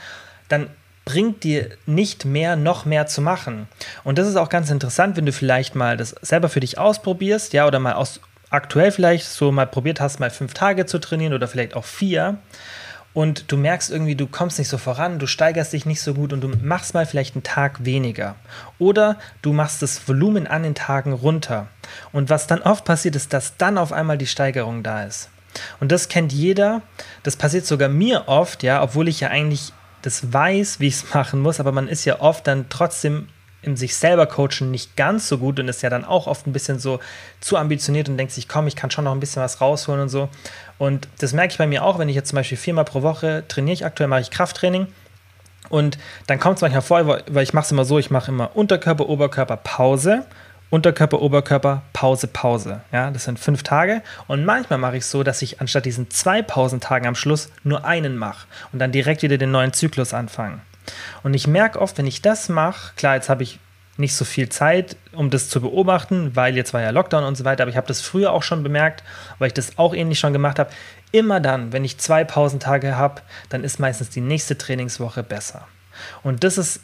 [0.48, 0.68] dann
[1.12, 3.68] bringt dir nicht mehr, noch mehr zu machen.
[4.06, 7.52] Und das ist auch ganz interessant, wenn du vielleicht mal das selber für dich ausprobierst,
[7.52, 11.34] ja, oder mal aus aktuell vielleicht so mal probiert hast, mal fünf Tage zu trainieren
[11.34, 12.38] oder vielleicht auch vier.
[13.14, 16.32] Und du merkst irgendwie, du kommst nicht so voran, du steigerst dich nicht so gut
[16.32, 18.36] und du machst mal vielleicht einen Tag weniger.
[18.80, 21.68] Oder du machst das Volumen an den Tagen runter.
[22.14, 25.30] Und was dann oft passiert, ist, dass dann auf einmal die Steigerung da ist.
[25.82, 26.82] Und das kennt jeder.
[27.24, 31.14] Das passiert sogar mir oft, ja, obwohl ich ja eigentlich das weiß, wie ich es
[31.14, 33.28] machen muss, aber man ist ja oft dann trotzdem
[33.64, 36.54] in sich selber coachen nicht ganz so gut und ist ja dann auch oft ein
[36.54, 37.00] bisschen so
[37.42, 40.10] zu ambitioniert und denkt sich, komm, ich kann schon noch ein bisschen was rausholen und
[40.10, 40.30] so.
[40.80, 43.44] Und das merke ich bei mir auch, wenn ich jetzt zum Beispiel viermal pro Woche
[43.48, 44.88] trainiere, ich aktuell mache ich Krafttraining
[45.70, 48.56] und dann kommt es manchmal vor, weil ich mache es immer so, ich mache immer
[48.56, 50.26] Unterkörper, Oberkörper, Pause
[50.72, 52.82] Unterkörper, Oberkörper, Pause, Pause.
[52.94, 54.02] Ja, das sind fünf Tage.
[54.28, 58.18] Und manchmal mache ich so, dass ich anstatt diesen zwei Pausentagen am Schluss nur einen
[58.18, 60.62] mache und dann direkt wieder den neuen Zyklus anfange.
[61.24, 63.60] Und ich merke oft, wenn ich das mache, klar, jetzt habe ich
[63.98, 67.44] nicht so viel Zeit, um das zu beobachten, weil jetzt war ja Lockdown und so
[67.44, 69.04] weiter, aber ich habe das früher auch schon bemerkt,
[69.40, 70.72] weil ich das auch ähnlich schon gemacht habe.
[71.12, 75.68] Immer dann, wenn ich zwei Pausentage habe, dann ist meistens die nächste Trainingswoche besser.
[76.24, 76.80] Und das ist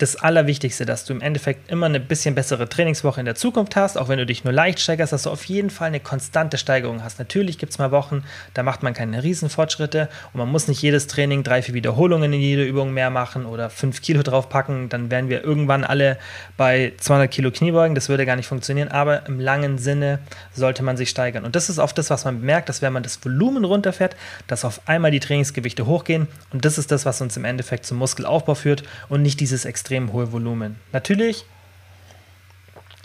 [0.00, 3.98] das Allerwichtigste, dass du im Endeffekt immer eine bisschen bessere Trainingswoche in der Zukunft hast,
[3.98, 7.04] auch wenn du dich nur leicht steigerst, dass du auf jeden Fall eine konstante Steigerung
[7.04, 7.18] hast.
[7.18, 10.08] Natürlich gibt es mal Wochen, da macht man keine Riesenfortschritte.
[10.32, 13.68] Und man muss nicht jedes Training drei, vier Wiederholungen in jede Übung mehr machen oder
[13.68, 16.18] fünf Kilo draufpacken, dann wären wir irgendwann alle
[16.56, 20.18] bei 200 Kilo Kniebeugen, das würde gar nicht funktionieren, aber im langen Sinne
[20.54, 21.44] sollte man sich steigern.
[21.44, 24.64] Und das ist oft das, was man bemerkt, dass wenn man das Volumen runterfährt, dass
[24.64, 26.26] auf einmal die Trainingsgewichte hochgehen.
[26.52, 29.89] Und das ist das, was uns im Endeffekt zum Muskelaufbau führt und nicht dieses extrem
[29.90, 30.76] extrem hohe Volumen.
[30.92, 31.44] Natürlich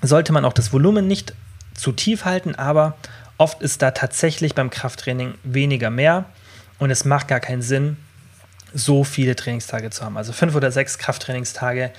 [0.04, 1.34] sollte man auch das Volumen nicht
[1.74, 2.95] zu tief halten, aber
[3.39, 6.26] oft ist da tatsächlich beim Krafttraining weniger mehr
[6.78, 7.98] und es macht gar keinen Sinn,
[8.71, 10.15] so viele Trainingstage zu haben.
[10.15, 11.89] Also fünf oder sechs Krafttrainingstage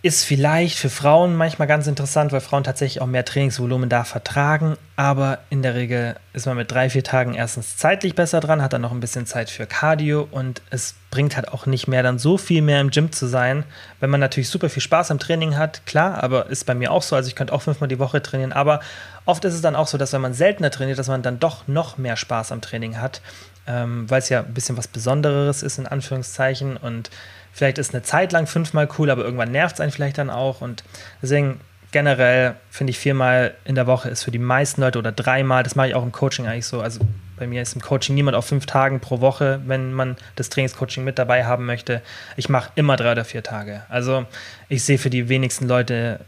[0.00, 4.76] ist vielleicht für Frauen manchmal ganz interessant, weil Frauen tatsächlich auch mehr Trainingsvolumen da vertragen.
[4.94, 8.72] Aber in der Regel ist man mit drei, vier Tagen erstens zeitlich besser dran, hat
[8.72, 12.20] dann noch ein bisschen Zeit für Cardio und es bringt halt auch nicht mehr dann
[12.20, 13.64] so viel mehr im Gym zu sein.
[13.98, 17.02] Wenn man natürlich super viel Spaß am Training hat, klar, aber ist bei mir auch
[17.02, 17.16] so.
[17.16, 18.78] Also ich könnte auch fünfmal die Woche trainieren, aber
[19.24, 21.66] oft ist es dann auch so, dass wenn man seltener trainiert, dass man dann doch
[21.66, 23.20] noch mehr Spaß am Training hat,
[23.66, 27.10] ähm, weil es ja ein bisschen was Besonderes ist, in Anführungszeichen und
[27.58, 30.60] Vielleicht ist eine Zeit lang fünfmal cool, aber irgendwann nervt es einen vielleicht dann auch.
[30.60, 30.84] Und
[31.20, 31.58] deswegen
[31.90, 35.74] generell finde ich viermal in der Woche ist für die meisten Leute oder dreimal, das
[35.74, 36.80] mache ich auch im Coaching eigentlich so.
[36.80, 37.00] Also
[37.36, 41.02] bei mir ist im Coaching niemand auf fünf Tagen pro Woche, wenn man das Trainingscoaching
[41.02, 42.00] mit dabei haben möchte.
[42.36, 43.82] Ich mache immer drei oder vier Tage.
[43.88, 44.24] Also
[44.68, 46.20] ich sehe für die wenigsten Leute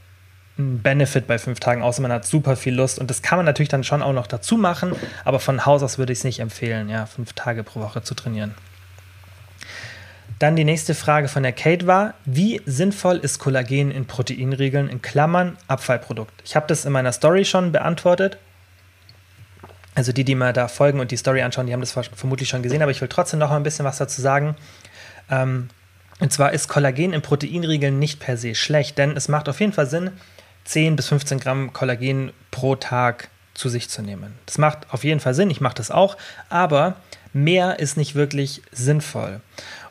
[0.58, 2.98] einen Benefit bei fünf Tagen, außer man hat super viel Lust.
[2.98, 5.96] Und das kann man natürlich dann schon auch noch dazu machen, aber von Haus aus
[5.96, 8.56] würde ich es nicht empfehlen, ja, fünf Tage pro Woche zu trainieren.
[10.40, 15.02] Dann die nächste Frage von der Kate war, wie sinnvoll ist Kollagen in Proteinriegeln in
[15.02, 16.32] Klammern Abfallprodukt?
[16.46, 18.38] Ich habe das in meiner Story schon beantwortet.
[19.94, 22.62] Also die, die mir da folgen und die Story anschauen, die haben das vermutlich schon
[22.62, 24.56] gesehen, aber ich will trotzdem noch mal ein bisschen was dazu sagen.
[25.30, 25.68] Ähm,
[26.20, 29.74] und zwar ist Kollagen in Proteinriegeln nicht per se schlecht, denn es macht auf jeden
[29.74, 30.10] Fall Sinn,
[30.64, 34.38] 10 bis 15 Gramm Kollagen pro Tag zu sich zu nehmen.
[34.46, 36.16] Das macht auf jeden Fall Sinn, ich mache das auch,
[36.48, 36.96] aber
[37.34, 39.42] mehr ist nicht wirklich sinnvoll.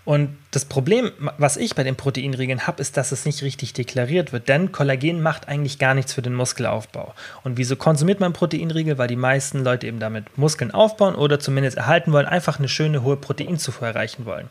[0.10, 4.34] Und das Problem, was ich bei den Proteinriegeln habe, ist, dass es nicht richtig deklariert
[4.34, 7.14] wird, denn Kollagen macht eigentlich gar nichts für den Muskelaufbau.
[7.44, 8.98] Und wieso konsumiert man Proteinriegel?
[8.98, 13.04] Weil die meisten Leute eben damit Muskeln aufbauen oder zumindest erhalten wollen, einfach eine schöne
[13.04, 14.50] hohe Proteinzufuhr erreichen wollen.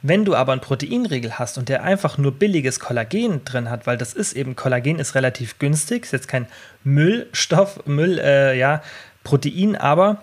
[0.00, 3.98] Wenn du aber einen Proteinriegel hast und der einfach nur billiges Kollagen drin hat, weil
[3.98, 6.46] das ist eben, Kollagen ist relativ günstig, ist jetzt kein
[6.84, 8.80] Müllstoff, Müll, äh, ja,
[9.24, 10.22] Protein, aber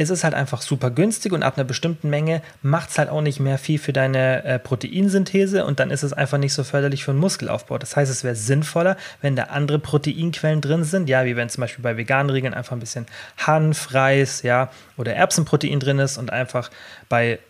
[0.00, 3.20] es ist halt einfach super günstig und ab einer bestimmten Menge macht es halt auch
[3.20, 7.04] nicht mehr viel für deine äh, Proteinsynthese und dann ist es einfach nicht so förderlich
[7.04, 7.78] für den Muskelaufbau.
[7.78, 11.62] Das heißt, es wäre sinnvoller, wenn da andere Proteinquellen drin sind, ja, wie wenn zum
[11.62, 13.06] Beispiel bei veganen Riegeln einfach ein bisschen
[13.38, 16.70] Hanf, Reis, ja, oder Erbsenprotein drin ist und einfach
[17.08, 17.40] bei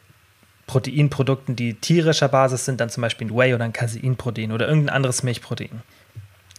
[0.66, 4.96] Proteinprodukten, die tierischer Basis sind, dann zum Beispiel ein Whey oder ein Caseinprotein oder irgendein
[4.96, 5.82] anderes Milchprotein.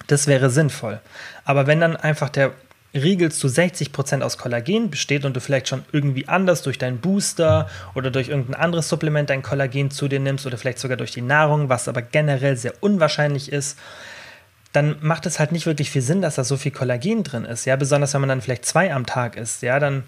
[0.05, 0.99] Das wäre sinnvoll.
[1.45, 2.51] Aber wenn dann einfach der
[2.93, 7.69] Riegel zu 60% aus Kollagen besteht und du vielleicht schon irgendwie anders durch deinen Booster
[7.93, 11.21] oder durch irgendein anderes Supplement dein Kollagen zu dir nimmst oder vielleicht sogar durch die
[11.21, 13.77] Nahrung, was aber generell sehr unwahrscheinlich ist,
[14.73, 17.65] dann macht es halt nicht wirklich viel Sinn, dass da so viel Kollagen drin ist.
[17.65, 19.61] Ja, besonders wenn man dann vielleicht zwei am Tag isst.
[19.61, 20.03] Ja, dann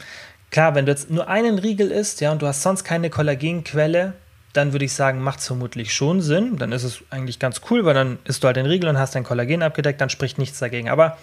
[0.49, 4.13] klar, wenn du jetzt nur einen Riegel isst, ja, und du hast sonst keine Kollagenquelle,
[4.53, 6.57] dann würde ich sagen, macht es vermutlich schon Sinn.
[6.57, 9.15] Dann ist es eigentlich ganz cool, weil dann isst du halt den Riegel und hast
[9.15, 10.89] dein Kollagen abgedeckt, dann spricht nichts dagegen.
[10.89, 11.17] Aber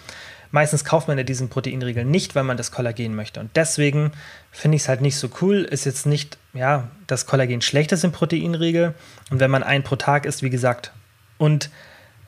[0.51, 3.39] meistens kauft man ja diesen Proteinriegel nicht, weil man das Kollagen möchte.
[3.39, 4.11] Und deswegen
[4.51, 5.63] finde ich es halt nicht so cool.
[5.63, 8.93] Ist jetzt nicht, ja, das Kollagen schlecht ist im Proteinriegel.
[9.29, 10.91] Und wenn man einen pro Tag isst, wie gesagt,
[11.37, 11.69] und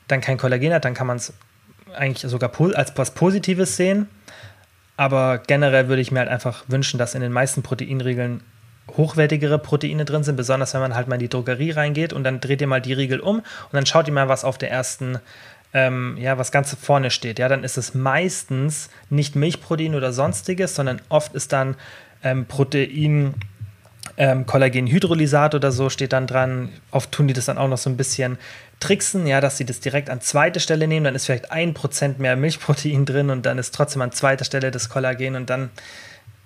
[0.07, 1.33] dann kein Kollagen hat, dann kann man es
[1.93, 4.07] eigentlich sogar als was Positives sehen.
[4.97, 8.41] Aber generell würde ich mir halt einfach wünschen, dass in den meisten Proteinriegeln
[8.97, 12.39] hochwertigere Proteine drin sind, besonders wenn man halt mal in die Drogerie reingeht und dann
[12.39, 15.19] dreht ihr mal die Riegel um und dann schaut ihr mal, was auf der ersten,
[15.73, 17.39] ähm, ja, was ganz vorne steht.
[17.39, 21.75] Ja, dann ist es meistens nicht Milchprotein oder sonstiges, sondern oft ist dann
[22.23, 23.35] ähm, Protein,
[24.17, 26.69] ähm, Kollagenhydrolysat oder so steht dann dran.
[26.91, 28.37] Oft tun die das dann auch noch so ein bisschen
[28.79, 31.05] tricksen, ja, dass sie das direkt an zweite Stelle nehmen.
[31.05, 34.71] Dann ist vielleicht ein Prozent mehr Milchprotein drin und dann ist trotzdem an zweiter Stelle
[34.71, 35.69] das Kollagen und dann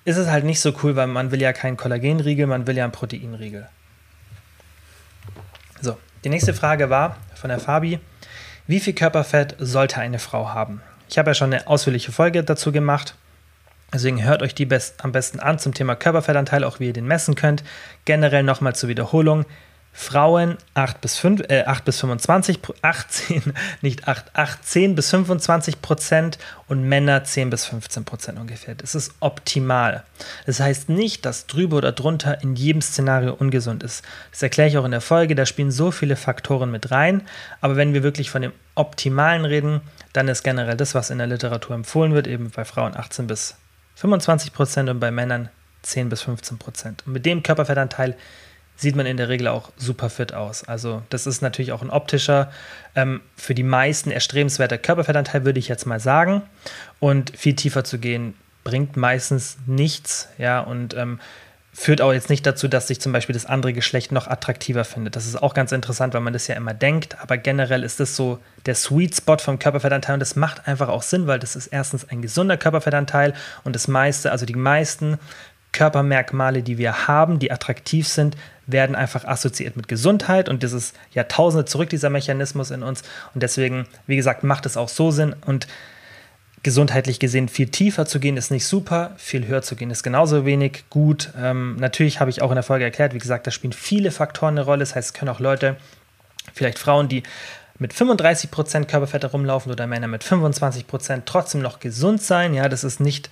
[0.04, 2.84] ist es halt nicht so cool, weil man will ja keinen Kollagenriegel, man will ja
[2.84, 3.68] einen Proteinriegel.
[5.82, 8.00] So, die nächste Frage war von der Fabi,
[8.68, 10.82] wie viel Körperfett sollte eine Frau haben?
[11.08, 13.16] Ich habe ja schon eine ausführliche Folge dazu gemacht.
[13.94, 17.06] Deswegen hört euch die best, am besten an zum Thema Körperfettanteil, auch wie ihr den
[17.06, 17.64] messen könnt.
[18.06, 19.46] Generell nochmal zur Wiederholung.
[19.98, 23.42] Frauen 8 bis, 5, äh, 8 bis 25, 18,
[23.82, 28.76] nicht 8, 18 bis 25 Prozent und Männer 10 bis 15 Prozent ungefähr.
[28.76, 30.04] Das ist optimal.
[30.46, 34.04] Das heißt nicht, dass drüber oder drunter in jedem Szenario ungesund ist.
[34.32, 37.22] Das erkläre ich auch in der Folge, da spielen so viele Faktoren mit rein.
[37.62, 39.80] Aber wenn wir wirklich von dem Optimalen reden,
[40.12, 43.56] dann ist generell das, was in der Literatur empfohlen wird, eben bei Frauen 18 bis
[43.96, 45.48] 25 Prozent und bei Männern
[45.84, 47.04] 10 bis 15 Prozent.
[47.06, 48.18] Und mit dem Körperfettanteil
[48.76, 50.64] sieht man in der Regel auch super fit aus.
[50.64, 52.52] Also das ist natürlich auch ein optischer,
[52.96, 56.42] ähm, für die meisten erstrebenswerter Körperfettanteil, würde ich jetzt mal sagen.
[57.00, 58.34] Und viel tiefer zu gehen,
[58.64, 61.20] bringt meistens nichts, ja, und ähm,
[61.72, 65.18] führt auch jetzt nicht dazu, dass sich zum Beispiel das andere Geschlecht noch attraktiver findet.
[65.18, 68.16] Das ist auch ganz interessant, weil man das ja immer denkt, aber generell ist das
[68.16, 71.68] so der Sweet Spot vom Körperfettanteil und das macht einfach auch Sinn, weil das ist
[71.68, 73.34] erstens ein gesunder Körperfettanteil
[73.66, 75.20] und das meiste, also die meisten
[75.74, 80.96] Körpermerkmale, die wir haben, die attraktiv sind, werden einfach assoziiert mit Gesundheit und das ist
[81.12, 83.04] Jahrtausende zurück, dieser Mechanismus in uns.
[83.34, 85.68] Und deswegen, wie gesagt, macht es auch so Sinn und
[86.64, 90.46] gesundheitlich gesehen viel tiefer zu gehen ist nicht super, viel höher zu gehen ist genauso
[90.46, 91.30] wenig gut.
[91.40, 94.56] Ähm, natürlich habe ich auch in der Folge erklärt, wie gesagt, da spielen viele Faktoren
[94.56, 94.80] eine Rolle.
[94.80, 95.78] Das heißt, es können auch Leute,
[96.54, 97.22] vielleicht Frauen, die
[97.78, 102.56] mit 35% Körperfett herumlaufen oder Männer mit 25% trotzdem noch gesund sein.
[102.56, 103.30] Ja, das ist nicht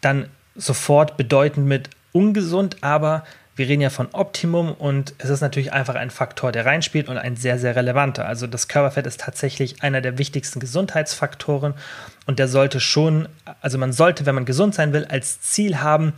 [0.00, 5.72] dann sofort bedeutend mit ungesund, aber wir reden ja von Optimum und es ist natürlich
[5.72, 8.26] einfach ein Faktor, der reinspielt und ein sehr, sehr relevanter.
[8.26, 11.74] Also das Körperfett ist tatsächlich einer der wichtigsten Gesundheitsfaktoren
[12.26, 13.28] und der sollte schon,
[13.60, 16.14] also man sollte, wenn man gesund sein will, als Ziel haben,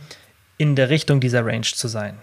[0.57, 2.17] in der Richtung dieser Range zu sein.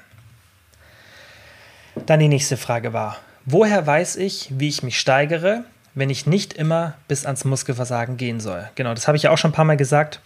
[2.07, 6.55] Dann die nächste Frage war, woher weiß ich, wie ich mich steigere, wenn ich nicht
[6.55, 8.71] immer bis ans Muskelversagen gehen soll?
[8.77, 10.21] Genau, das habe ich ja auch schon ein paar Mal gesagt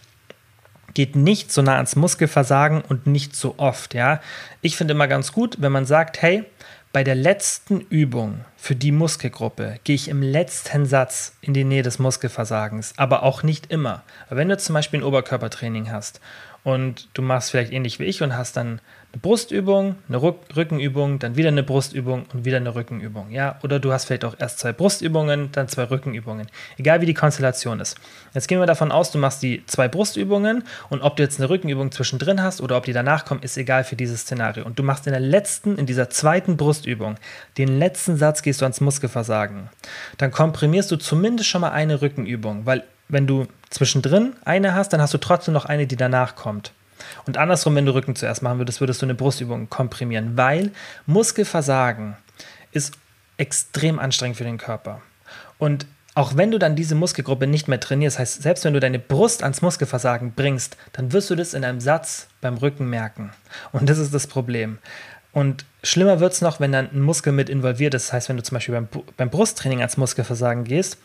[0.97, 3.93] geht nicht so nah ans Muskelversagen und nicht so oft.
[3.93, 4.19] Ja?
[4.61, 6.43] Ich finde immer ganz gut, wenn man sagt, hey,
[6.91, 11.83] bei der letzten Übung für die Muskelgruppe gehe ich im letzten Satz in die Nähe
[11.83, 14.01] des Muskelversagens, aber auch nicht immer.
[14.31, 16.19] wenn du zum Beispiel ein Oberkörpertraining hast
[16.67, 18.81] und du machst vielleicht ähnlich wie ich und hast dann
[19.13, 23.31] eine Brustübung, eine Rückenübung, dann wieder eine Brustübung und wieder eine Rückenübung.
[23.31, 23.57] Ja?
[23.63, 26.47] Oder du hast vielleicht auch erst zwei Brustübungen, dann zwei Rückenübungen.
[26.77, 27.95] Egal wie die Konstellation ist.
[28.33, 31.49] Jetzt gehen wir davon aus, du machst die zwei Brustübungen und ob du jetzt eine
[31.49, 34.65] Rückenübung zwischendrin hast oder ob die danach kommen, ist egal für dieses Szenario.
[34.65, 37.15] Und du machst in der letzten, in dieser zweiten Brustübung,
[37.57, 39.69] den letzten Satz gehst du ans Muskelversagen.
[40.17, 45.01] Dann komprimierst du zumindest schon mal eine Rückenübung, weil wenn du zwischendrin eine hast, dann
[45.01, 46.73] hast du trotzdem noch eine, die danach kommt.
[47.25, 50.71] Und andersrum, wenn du Rücken zuerst machen würdest, würdest du eine Brustübung komprimieren, weil
[51.05, 52.17] Muskelversagen
[52.71, 52.95] ist
[53.37, 55.01] extrem anstrengend für den Körper.
[55.57, 58.97] Und auch wenn du dann diese Muskelgruppe nicht mehr trainierst, heißt, selbst wenn du deine
[58.97, 63.31] Brust ans Muskelversagen bringst, dann wirst du das in einem Satz beim Rücken merken.
[63.71, 64.79] Und das ist das Problem.
[65.31, 68.07] Und schlimmer wird es noch, wenn dann ein Muskel mit involviert ist.
[68.07, 70.97] Das heißt, wenn du zum Beispiel beim, beim Brusttraining ans Muskelversagen gehst,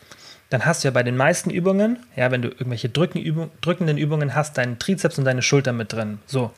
[0.53, 4.35] dann hast du ja bei den meisten Übungen, ja, wenn du irgendwelche Drückenübung, drückenden Übungen
[4.35, 6.19] hast, deinen Trizeps und deine Schulter mit drin.
[6.27, 6.51] So.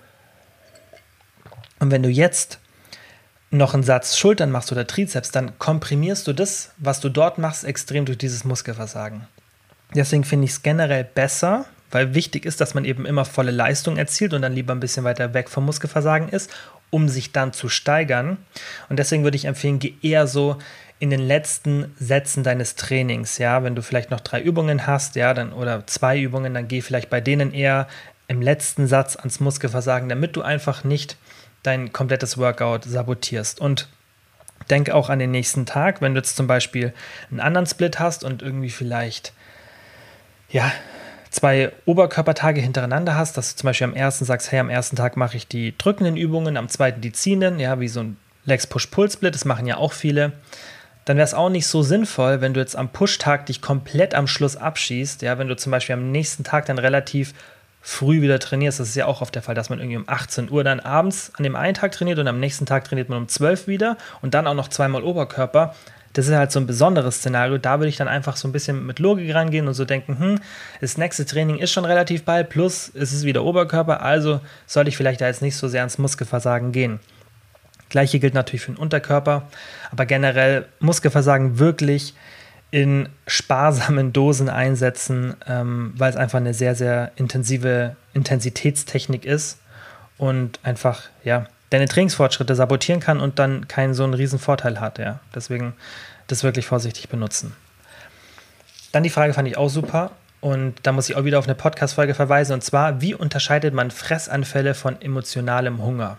[1.79, 2.59] Und wenn du jetzt
[3.51, 7.63] noch einen Satz Schultern machst oder Trizeps, dann komprimierst du das, was du dort machst,
[7.63, 9.29] extrem durch dieses Muskelversagen.
[9.93, 13.95] Deswegen finde ich es generell besser, weil wichtig ist, dass man eben immer volle Leistung
[13.95, 16.51] erzielt und dann lieber ein bisschen weiter weg vom Muskelversagen ist,
[16.89, 18.39] um sich dann zu steigern.
[18.89, 20.57] Und deswegen würde ich empfehlen, geh eher so
[20.99, 25.33] in den letzten Sätzen deines Trainings, ja, wenn du vielleicht noch drei Übungen hast, ja,
[25.33, 27.87] dann oder zwei Übungen, dann geh vielleicht bei denen eher
[28.27, 31.17] im letzten Satz ans Muskelversagen, damit du einfach nicht
[31.63, 33.59] dein komplettes Workout sabotierst.
[33.59, 33.87] Und
[34.69, 36.93] denk auch an den nächsten Tag, wenn du jetzt zum Beispiel
[37.29, 39.33] einen anderen Split hast und irgendwie vielleicht,
[40.49, 40.71] ja,
[41.29, 45.17] zwei Oberkörpertage hintereinander hast, dass du zum Beispiel am ersten sagst, hey, am ersten Tag
[45.17, 49.43] mache ich die drückenden Übungen, am zweiten die ziehenden, ja, wie so ein Legs-Push-Pull-Split, das
[49.43, 50.31] machen ja auch viele
[51.05, 54.27] dann wäre es auch nicht so sinnvoll, wenn du jetzt am Push-Tag dich komplett am
[54.27, 55.21] Schluss abschießt.
[55.21, 57.33] Ja, wenn du zum Beispiel am nächsten Tag dann relativ
[57.85, 58.79] früh wieder trainierst.
[58.79, 61.31] Das ist ja auch oft der Fall, dass man irgendwie um 18 Uhr dann abends
[61.37, 64.33] an dem einen Tag trainiert und am nächsten Tag trainiert man um 12 wieder und
[64.33, 65.75] dann auch noch zweimal Oberkörper.
[66.13, 67.59] Das ist halt so ein besonderes Szenario.
[67.59, 70.39] Da würde ich dann einfach so ein bisschen mit Logik rangehen und so denken, hm,
[70.81, 74.97] das nächste Training ist schon relativ bald, plus es ist wieder Oberkörper, also sollte ich
[74.97, 76.99] vielleicht da jetzt nicht so sehr ans Muskelversagen gehen.
[77.95, 79.43] Gleiche gilt natürlich für den Unterkörper,
[79.89, 82.13] aber generell Muskelversagen wirklich
[82.69, 89.59] in sparsamen Dosen einsetzen, ähm, weil es einfach eine sehr, sehr intensive Intensitätstechnik ist
[90.17, 94.99] und einfach, ja, deine Trainingsfortschritte sabotieren kann und dann keinen so einen riesen Vorteil hat,
[94.99, 95.21] ja.
[95.33, 95.71] Deswegen
[96.27, 97.55] das wirklich vorsichtig benutzen.
[98.91, 101.55] Dann die Frage fand ich auch super und da muss ich auch wieder auf eine
[101.55, 106.17] Podcast-Folge verweisen und zwar, wie unterscheidet man Fressanfälle von emotionalem Hunger?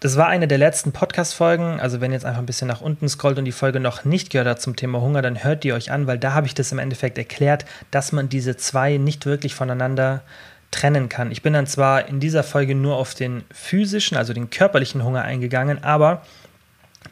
[0.00, 1.78] Das war eine der letzten Podcast-Folgen.
[1.78, 4.30] Also, wenn ihr jetzt einfach ein bisschen nach unten scrollt und die Folge noch nicht
[4.30, 6.72] gehört habt zum Thema Hunger, dann hört die euch an, weil da habe ich das
[6.72, 10.22] im Endeffekt erklärt, dass man diese zwei nicht wirklich voneinander
[10.70, 11.30] trennen kann.
[11.30, 15.20] Ich bin dann zwar in dieser Folge nur auf den physischen, also den körperlichen Hunger
[15.20, 16.22] eingegangen, aber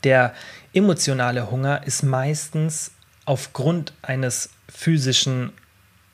[0.03, 0.33] der
[0.72, 2.92] emotionale Hunger ist meistens
[3.27, 5.53] aufgrund eines physischen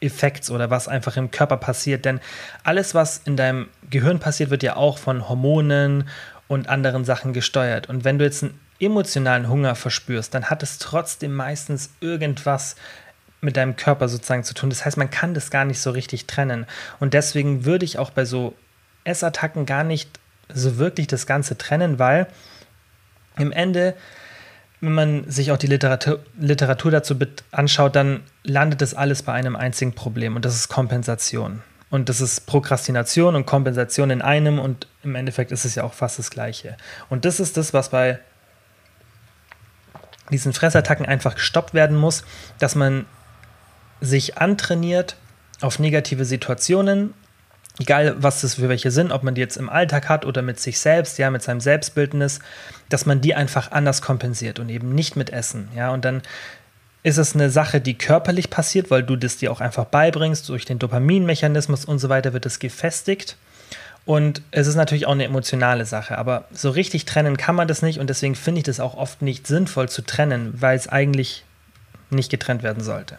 [0.00, 2.04] Effekts oder was einfach im Körper passiert.
[2.04, 2.20] Denn
[2.64, 6.08] alles, was in deinem Gehirn passiert, wird ja auch von Hormonen
[6.48, 7.88] und anderen Sachen gesteuert.
[7.88, 12.76] Und wenn du jetzt einen emotionalen Hunger verspürst, dann hat es trotzdem meistens irgendwas
[13.40, 14.70] mit deinem Körper sozusagen zu tun.
[14.70, 16.66] Das heißt, man kann das gar nicht so richtig trennen.
[16.98, 18.54] Und deswegen würde ich auch bei so
[19.04, 20.18] Essattacken gar nicht
[20.52, 22.26] so wirklich das Ganze trennen, weil
[23.38, 23.94] im Ende,
[24.80, 27.16] wenn man sich auch die Literatur, Literatur dazu
[27.50, 31.62] anschaut, dann landet das alles bei einem einzigen Problem und das ist Kompensation.
[31.94, 35.94] Und das ist Prokrastination und Kompensation in einem und im Endeffekt ist es ja auch
[35.94, 36.76] fast das Gleiche.
[37.08, 38.18] Und das ist das, was bei
[40.32, 42.24] diesen Fressattacken einfach gestoppt werden muss,
[42.58, 43.06] dass man
[44.00, 45.14] sich antrainiert
[45.60, 47.14] auf negative Situationen,
[47.78, 50.58] egal was das für welche sind, ob man die jetzt im Alltag hat oder mit
[50.58, 52.40] sich selbst, ja, mit seinem Selbstbildnis,
[52.88, 56.22] dass man die einfach anders kompensiert und eben nicht mit Essen, ja, und dann
[57.04, 60.64] ist es eine Sache, die körperlich passiert, weil du das dir auch einfach beibringst, durch
[60.64, 63.36] den Dopaminmechanismus und so weiter wird es gefestigt.
[64.06, 67.82] Und es ist natürlich auch eine emotionale Sache, aber so richtig trennen kann man das
[67.82, 71.44] nicht und deswegen finde ich das auch oft nicht sinnvoll zu trennen, weil es eigentlich
[72.10, 73.18] nicht getrennt werden sollte.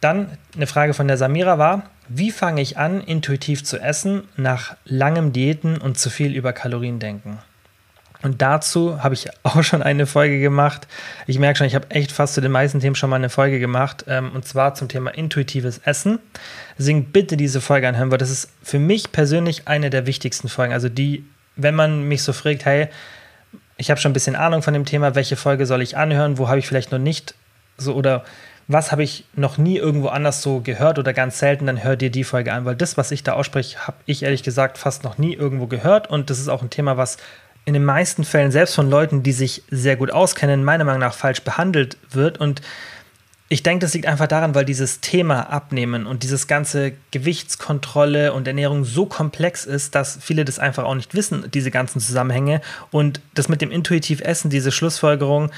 [0.00, 4.76] Dann eine Frage von der Samira war, wie fange ich an, intuitiv zu essen nach
[4.84, 7.38] langem Diäten und zu viel über Kalorien denken?
[8.24, 10.88] Und dazu habe ich auch schon eine Folge gemacht.
[11.26, 13.60] Ich merke schon, ich habe echt fast zu den meisten Themen schon mal eine Folge
[13.60, 14.06] gemacht.
[14.08, 16.18] Ähm, und zwar zum Thema intuitives Essen.
[16.78, 20.72] Deswegen bitte diese Folge anhören, weil das ist für mich persönlich eine der wichtigsten Folgen.
[20.72, 22.88] Also die, wenn man mich so fragt, hey,
[23.76, 26.48] ich habe schon ein bisschen Ahnung von dem Thema, welche Folge soll ich anhören, wo
[26.48, 27.34] habe ich vielleicht noch nicht
[27.76, 28.24] so oder
[28.66, 32.10] was habe ich noch nie irgendwo anders so gehört oder ganz selten, dann hör dir
[32.10, 35.18] die Folge an, weil das, was ich da ausspreche, habe ich ehrlich gesagt fast noch
[35.18, 37.18] nie irgendwo gehört und das ist auch ein Thema, was
[37.64, 41.14] in den meisten Fällen selbst von Leuten, die sich sehr gut auskennen, meiner Meinung nach
[41.14, 42.38] falsch behandelt wird.
[42.38, 42.60] Und
[43.48, 48.46] ich denke, das liegt einfach daran, weil dieses Thema Abnehmen und dieses ganze Gewichtskontrolle und
[48.46, 52.60] Ernährung so komplex ist, dass viele das einfach auch nicht wissen, diese ganzen Zusammenhänge.
[52.90, 55.50] Und das mit dem intuitiv Essen, diese Schlussfolgerung,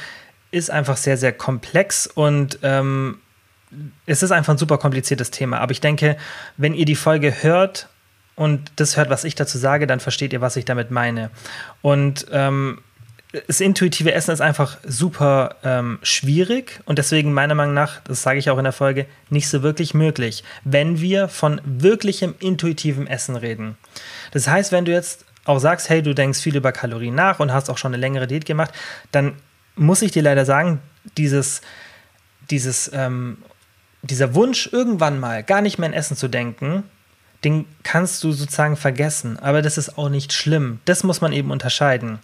[0.50, 3.18] ist einfach sehr, sehr komplex und ähm,
[4.06, 5.58] es ist einfach ein super kompliziertes Thema.
[5.58, 6.16] Aber ich denke,
[6.56, 7.88] wenn ihr die Folge hört
[8.36, 11.30] und das hört, was ich dazu sage, dann versteht ihr, was ich damit meine.
[11.82, 12.82] Und ähm,
[13.46, 18.38] das intuitive Essen ist einfach super ähm, schwierig und deswegen meiner Meinung nach, das sage
[18.38, 23.36] ich auch in der Folge, nicht so wirklich möglich, wenn wir von wirklichem intuitivem Essen
[23.36, 23.76] reden.
[24.32, 27.52] Das heißt, wenn du jetzt auch sagst, hey, du denkst viel über Kalorien nach und
[27.52, 28.72] hast auch schon eine längere Diät gemacht,
[29.12, 29.34] dann
[29.76, 30.80] muss ich dir leider sagen,
[31.16, 31.60] dieses,
[32.50, 33.38] dieses, ähm,
[34.02, 36.84] dieser Wunsch, irgendwann mal gar nicht mehr in Essen zu denken,
[37.46, 39.38] den kannst du sozusagen vergessen.
[39.38, 40.80] Aber das ist auch nicht schlimm.
[40.84, 42.18] Das muss man eben unterscheiden.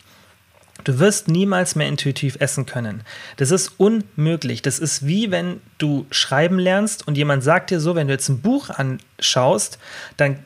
[0.82, 3.04] Du wirst niemals mehr intuitiv essen können.
[3.36, 4.62] Das ist unmöglich.
[4.62, 8.28] Das ist wie wenn du schreiben lernst und jemand sagt dir so, wenn du jetzt
[8.30, 9.78] ein Buch anschaust,
[10.16, 10.40] dann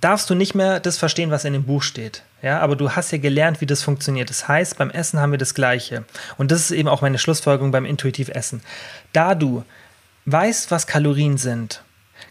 [0.00, 2.24] darfst du nicht mehr das verstehen, was in dem Buch steht.
[2.42, 4.30] Ja, aber du hast ja gelernt, wie das funktioniert.
[4.30, 6.04] Das heißt, beim Essen haben wir das Gleiche.
[6.38, 8.62] Und das ist eben auch meine Schlussfolgerung beim intuitiv Essen.
[9.12, 9.62] Da du
[10.24, 11.84] weißt, was Kalorien sind,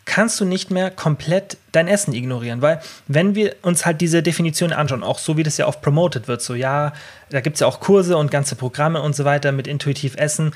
[0.06, 2.62] kannst du nicht mehr komplett dein Essen ignorieren.
[2.62, 6.28] Weil, wenn wir uns halt diese Definition anschauen, auch so wie das ja oft promoted
[6.28, 6.94] wird, so ja,
[7.30, 10.54] da gibt es ja auch Kurse und ganze Programme und so weiter mit intuitiv Essen,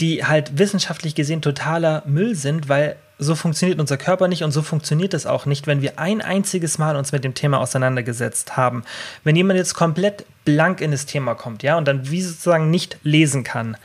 [0.00, 4.62] die halt wissenschaftlich gesehen totaler Müll sind, weil so funktioniert unser Körper nicht und so
[4.62, 8.82] funktioniert es auch nicht, wenn wir ein einziges Mal uns mit dem Thema auseinandergesetzt haben.
[9.24, 12.96] Wenn jemand jetzt komplett blank in das Thema kommt, ja, und dann wie sozusagen nicht
[13.02, 13.76] lesen kann,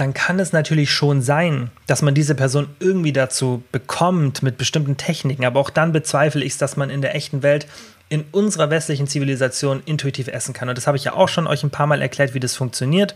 [0.00, 4.96] dann kann es natürlich schon sein, dass man diese Person irgendwie dazu bekommt mit bestimmten
[4.96, 5.44] Techniken.
[5.44, 7.66] Aber auch dann bezweifle ich es, dass man in der echten Welt
[8.08, 10.70] in unserer westlichen Zivilisation intuitiv essen kann.
[10.70, 13.14] Und das habe ich ja auch schon euch ein paar Mal erklärt, wie das funktioniert.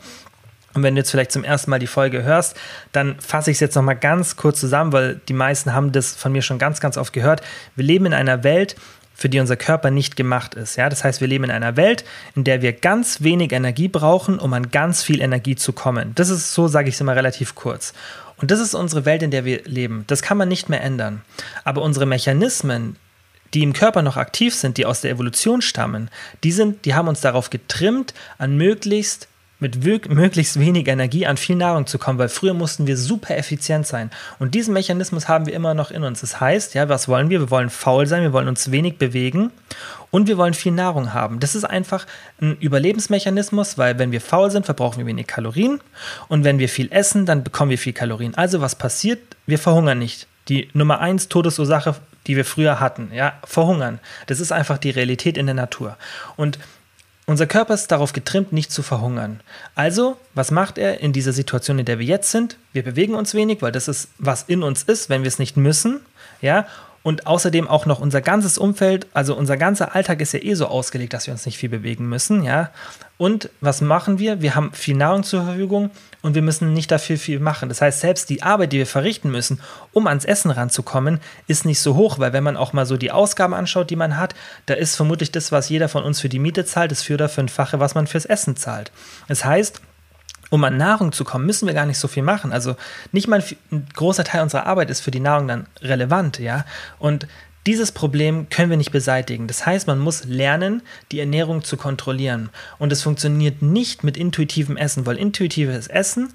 [0.74, 2.56] Und wenn du jetzt vielleicht zum ersten Mal die Folge hörst,
[2.92, 6.32] dann fasse ich es jetzt nochmal ganz kurz zusammen, weil die meisten haben das von
[6.32, 7.40] mir schon ganz, ganz oft gehört.
[7.76, 8.76] Wir leben in einer Welt,
[9.14, 10.76] für die unser Körper nicht gemacht ist.
[10.76, 10.88] Ja?
[10.88, 12.04] Das heißt, wir leben in einer Welt,
[12.34, 16.12] in der wir ganz wenig Energie brauchen, um an ganz viel Energie zu kommen.
[16.16, 17.94] Das ist so, sage ich es immer relativ kurz.
[18.36, 20.04] Und das ist unsere Welt, in der wir leben.
[20.08, 21.22] Das kann man nicht mehr ändern.
[21.62, 22.96] Aber unsere Mechanismen,
[23.54, 26.10] die im Körper noch aktiv sind, die aus der Evolution stammen,
[26.42, 29.28] die, sind, die haben uns darauf getrimmt, an möglichst
[29.64, 33.86] mit möglichst wenig Energie an viel Nahrung zu kommen, weil früher mussten wir super effizient
[33.86, 34.10] sein.
[34.38, 36.20] Und diesen Mechanismus haben wir immer noch in uns.
[36.20, 37.40] Das heißt, ja, was wollen wir?
[37.40, 39.50] Wir wollen faul sein, wir wollen uns wenig bewegen
[40.10, 41.40] und wir wollen viel Nahrung haben.
[41.40, 42.06] Das ist einfach
[42.42, 45.80] ein Überlebensmechanismus, weil wenn wir faul sind, verbrauchen wir wenig Kalorien
[46.28, 48.34] und wenn wir viel essen, dann bekommen wir viel Kalorien.
[48.34, 49.20] Also was passiert?
[49.46, 50.26] Wir verhungern nicht.
[50.48, 51.96] Die Nummer eins Todesursache,
[52.26, 53.98] die wir früher hatten, ja, verhungern.
[54.26, 55.96] Das ist einfach die Realität in der Natur.
[56.36, 56.58] Und
[57.26, 59.40] unser Körper ist darauf getrimmt, nicht zu verhungern.
[59.74, 62.58] Also, was macht er in dieser Situation, in der wir jetzt sind?
[62.72, 65.56] Wir bewegen uns wenig, weil das ist, was in uns ist, wenn wir es nicht
[65.56, 66.00] müssen.
[66.42, 66.66] Ja,
[67.04, 70.66] und außerdem auch noch unser ganzes Umfeld, also unser ganzer Alltag ist ja eh so
[70.66, 72.70] ausgelegt, dass wir uns nicht viel bewegen müssen, ja.
[73.18, 74.40] Und was machen wir?
[74.40, 75.90] Wir haben viel Nahrung zur Verfügung
[76.22, 77.68] und wir müssen nicht dafür viel machen.
[77.68, 79.60] Das heißt, selbst die Arbeit, die wir verrichten müssen,
[79.92, 83.12] um ans Essen ranzukommen, ist nicht so hoch, weil wenn man auch mal so die
[83.12, 84.34] Ausgaben anschaut, die man hat,
[84.64, 87.28] da ist vermutlich das, was jeder von uns für die Miete zahlt, das vier oder
[87.28, 88.90] fünffache, was man fürs Essen zahlt.
[89.28, 89.82] Das heißt,
[90.50, 92.52] um an Nahrung zu kommen, müssen wir gar nicht so viel machen.
[92.52, 92.76] Also
[93.12, 96.64] nicht mal ein großer Teil unserer Arbeit ist für die Nahrung dann relevant, ja.
[96.98, 97.26] Und
[97.66, 99.46] dieses Problem können wir nicht beseitigen.
[99.46, 100.82] Das heißt, man muss lernen,
[101.12, 102.50] die Ernährung zu kontrollieren.
[102.78, 106.32] Und es funktioniert nicht mit intuitivem Essen, weil intuitives Essen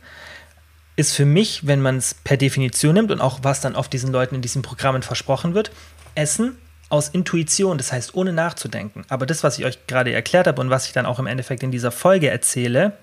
[0.95, 4.11] ist für mich, wenn man es per Definition nimmt und auch was dann auf diesen
[4.11, 5.71] Leuten in diesen Programmen versprochen wird,
[6.15, 6.57] Essen
[6.89, 9.05] aus Intuition, das heißt ohne nachzudenken.
[9.07, 11.61] Aber das, was ich euch gerade erklärt habe und was ich dann auch im Endeffekt
[11.61, 12.97] in dieser Folge erzähle,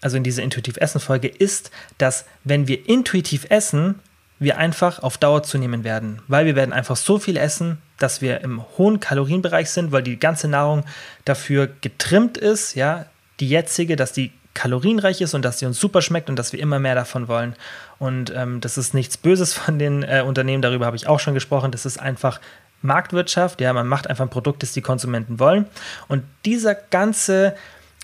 [0.00, 3.96] also in dieser intuitiv Essen Folge, ist, dass wenn wir intuitiv essen,
[4.38, 8.42] wir einfach auf Dauer zunehmen werden, weil wir werden einfach so viel essen, dass wir
[8.42, 10.84] im hohen Kalorienbereich sind, weil die ganze Nahrung
[11.24, 13.06] dafür getrimmt ist, ja,
[13.40, 16.60] die jetzige, dass die kalorienreich ist und dass sie uns super schmeckt und dass wir
[16.60, 17.54] immer mehr davon wollen.
[17.98, 21.34] Und ähm, das ist nichts Böses von den äh, Unternehmen, darüber habe ich auch schon
[21.34, 21.70] gesprochen.
[21.72, 22.40] Das ist einfach
[22.82, 25.66] Marktwirtschaft, ja, man macht einfach ein Produkt, das die Konsumenten wollen.
[26.08, 27.54] Und dieser ganze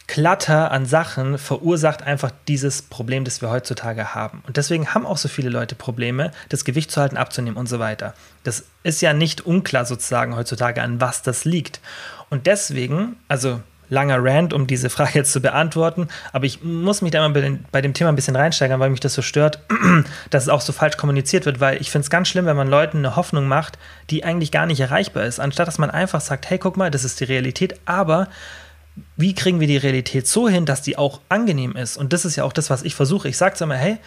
[0.07, 4.43] Klatter an Sachen verursacht einfach dieses Problem, das wir heutzutage haben.
[4.47, 7.79] Und deswegen haben auch so viele Leute Probleme, das Gewicht zu halten, abzunehmen und so
[7.79, 8.15] weiter.
[8.43, 11.81] Das ist ja nicht unklar sozusagen heutzutage, an was das liegt.
[12.31, 13.61] Und deswegen, also
[13.93, 17.83] langer Rant, um diese Frage jetzt zu beantworten, aber ich muss mich da mal bei,
[17.83, 19.61] dem Thema ein bisschen reinsteigern, weil mich das so stört,
[20.31, 22.69] dass es auch so falsch kommuniziert wird, weil ich finde es ganz schlimm, wenn man
[22.69, 23.79] Leuten eine Hoffnung macht,
[24.09, 27.05] die eigentlich gar nicht erreichbar ist, anstatt dass man einfach sagt, hey, guck mal, das
[27.05, 28.29] ist die Realität, aber
[29.17, 31.97] wie kriegen wir die Realität so hin, dass die auch angenehm ist?
[31.97, 33.29] Und das ist ja auch das, was ich versuche.
[33.29, 33.99] Ich sage immer, hey,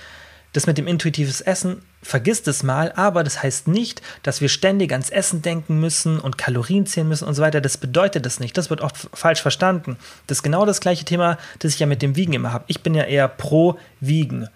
[0.53, 4.91] das mit dem intuitives Essen, vergiss das mal, aber das heißt nicht, dass wir ständig
[4.93, 7.59] ans Essen denken müssen und Kalorien zählen müssen und so weiter.
[7.59, 8.57] Das bedeutet das nicht.
[8.57, 9.97] Das wird oft falsch verstanden.
[10.27, 12.63] Das ist genau das gleiche Thema, das ich ja mit dem Wiegen immer habe.
[12.67, 14.47] Ich bin ja eher pro Wiegen.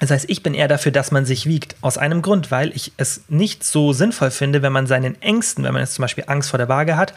[0.00, 1.76] Das heißt, ich bin eher dafür, dass man sich wiegt.
[1.82, 5.72] Aus einem Grund, weil ich es nicht so sinnvoll finde, wenn man seinen Ängsten, wenn
[5.72, 7.12] man jetzt zum Beispiel Angst vor der Waage hat,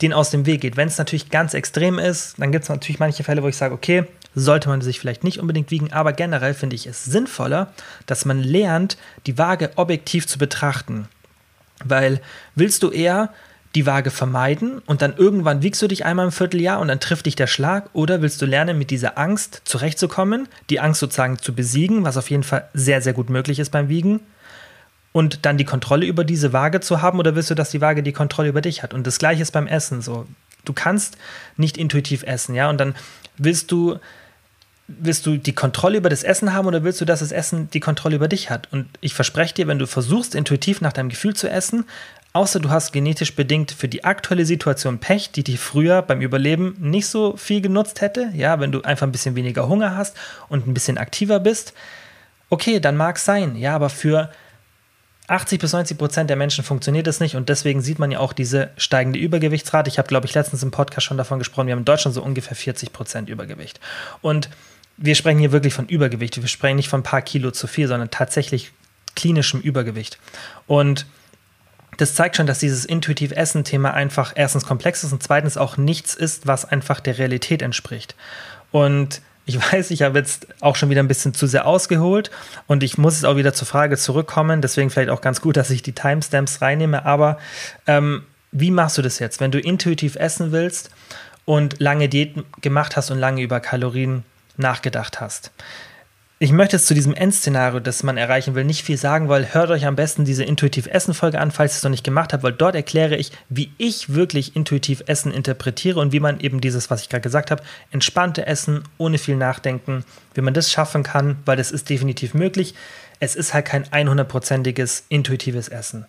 [0.00, 0.76] den aus dem Weg geht.
[0.76, 3.74] Wenn es natürlich ganz extrem ist, dann gibt es natürlich manche Fälle, wo ich sage,
[3.74, 7.72] okay, sollte man sich vielleicht nicht unbedingt wiegen, aber generell finde ich es sinnvoller,
[8.06, 11.08] dass man lernt, die Waage objektiv zu betrachten.
[11.84, 12.20] Weil
[12.54, 13.30] willst du eher
[13.74, 17.26] die Waage vermeiden und dann irgendwann wiegst du dich einmal im Vierteljahr und dann trifft
[17.26, 21.54] dich der Schlag oder willst du lernen, mit dieser Angst zurechtzukommen, die Angst sozusagen zu
[21.54, 24.20] besiegen, was auf jeden Fall sehr, sehr gut möglich ist beim Wiegen
[25.12, 28.02] und dann die Kontrolle über diese Waage zu haben oder willst du, dass die Waage
[28.02, 28.94] die Kontrolle über dich hat?
[28.94, 30.26] Und das gleiche ist beim Essen so.
[30.64, 31.18] du kannst
[31.56, 32.94] nicht intuitiv essen, ja, und dann
[33.36, 33.98] willst du
[34.88, 37.80] willst du die Kontrolle über das Essen haben oder willst du, dass das Essen die
[37.80, 38.68] Kontrolle über dich hat?
[38.72, 41.84] Und ich verspreche dir, wenn du versuchst, intuitiv nach deinem Gefühl zu essen,
[42.32, 46.76] außer du hast genetisch bedingt für die aktuelle Situation Pech, die dich früher beim Überleben
[46.78, 50.16] nicht so viel genutzt hätte, ja, wenn du einfach ein bisschen weniger Hunger hast
[50.48, 51.74] und ein bisschen aktiver bist,
[52.50, 54.30] okay, dann mag es sein, ja, aber für
[55.32, 58.32] 80 bis 90 Prozent der Menschen funktioniert das nicht und deswegen sieht man ja auch
[58.32, 59.88] diese steigende Übergewichtsrate.
[59.88, 62.22] Ich habe, glaube ich, letztens im Podcast schon davon gesprochen, wir haben in Deutschland so
[62.22, 63.80] ungefähr 40 Prozent Übergewicht.
[64.20, 64.50] Und
[64.98, 66.40] wir sprechen hier wirklich von Übergewicht.
[66.40, 68.72] Wir sprechen nicht von ein paar Kilo zu viel, sondern tatsächlich
[69.16, 70.18] klinischem Übergewicht.
[70.66, 71.06] Und
[71.96, 76.14] das zeigt schon, dass dieses intuitiv Essen-Thema einfach erstens komplex ist und zweitens auch nichts
[76.14, 78.14] ist, was einfach der Realität entspricht.
[78.70, 82.30] Und ich weiß, ich habe jetzt auch schon wieder ein bisschen zu sehr ausgeholt
[82.66, 84.60] und ich muss jetzt auch wieder zur Frage zurückkommen.
[84.62, 87.04] Deswegen vielleicht auch ganz gut, dass ich die Timestamps reinnehme.
[87.04, 87.38] Aber
[87.86, 90.90] ähm, wie machst du das jetzt, wenn du intuitiv essen willst
[91.44, 94.24] und lange Diät gemacht hast und lange über Kalorien
[94.56, 95.50] nachgedacht hast.
[96.42, 99.70] Ich möchte jetzt zu diesem Endszenario, das man erreichen will, nicht viel sagen, weil hört
[99.70, 102.52] euch am besten diese intuitiv Essen-Folge an, falls ihr es noch nicht gemacht habt, weil
[102.52, 107.02] dort erkläre ich, wie ich wirklich intuitiv Essen interpretiere und wie man eben dieses, was
[107.02, 107.62] ich gerade gesagt habe,
[107.92, 112.74] entspannte Essen ohne viel Nachdenken, wie man das schaffen kann, weil das ist definitiv möglich.
[113.20, 116.06] Es ist halt kein 100%iges intuitives Essen.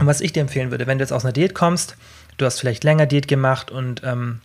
[0.00, 1.98] Und was ich dir empfehlen würde, wenn du jetzt aus einer Diät kommst,
[2.38, 4.40] du hast vielleicht länger Diät gemacht und ähm,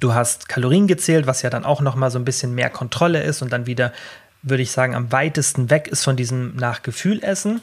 [0.00, 3.42] Du hast Kalorien gezählt, was ja dann auch nochmal so ein bisschen mehr Kontrolle ist
[3.42, 3.92] und dann wieder,
[4.42, 7.60] würde ich sagen, am weitesten weg ist von diesem nach Gefühl essen.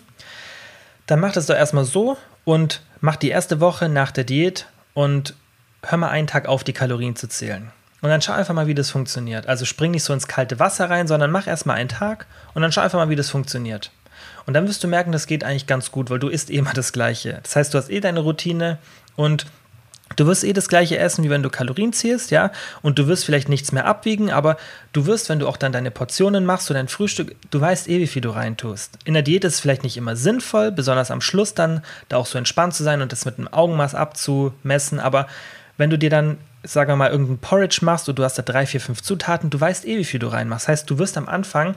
[1.06, 5.36] Dann mach das doch erstmal so und mach die erste Woche nach der Diät und
[5.84, 7.72] hör mal einen Tag auf, die Kalorien zu zählen.
[8.02, 9.48] Und dann schau einfach mal, wie das funktioniert.
[9.48, 12.72] Also spring nicht so ins kalte Wasser rein, sondern mach erstmal einen Tag und dann
[12.72, 13.92] schau einfach mal, wie das funktioniert.
[14.46, 16.74] Und dann wirst du merken, das geht eigentlich ganz gut, weil du isst eh immer
[16.74, 17.40] das Gleiche.
[17.44, 18.78] Das heißt, du hast eh deine Routine
[19.16, 19.48] und
[20.16, 22.52] Du wirst eh das gleiche essen, wie wenn du Kalorien ziehst, ja,
[22.84, 24.56] und du wirst vielleicht nichts mehr abwiegen, aber
[24.94, 28.00] du wirst, wenn du auch dann deine Portionen machst oder dein Frühstück, du weißt eh,
[28.00, 29.00] wie viel du reintust.
[29.04, 32.28] In der Diät ist es vielleicht nicht immer sinnvoll, besonders am Schluss dann, da auch
[32.28, 35.28] so entspannt zu sein und das mit einem Augenmaß abzumessen, aber
[35.78, 38.66] wenn du dir dann, sagen wir mal, irgendein Porridge machst und du hast da drei,
[38.68, 40.66] vier, fünf Zutaten, du weißt eh, wie viel du reinmachst.
[40.66, 41.76] Das heißt, du wirst am Anfang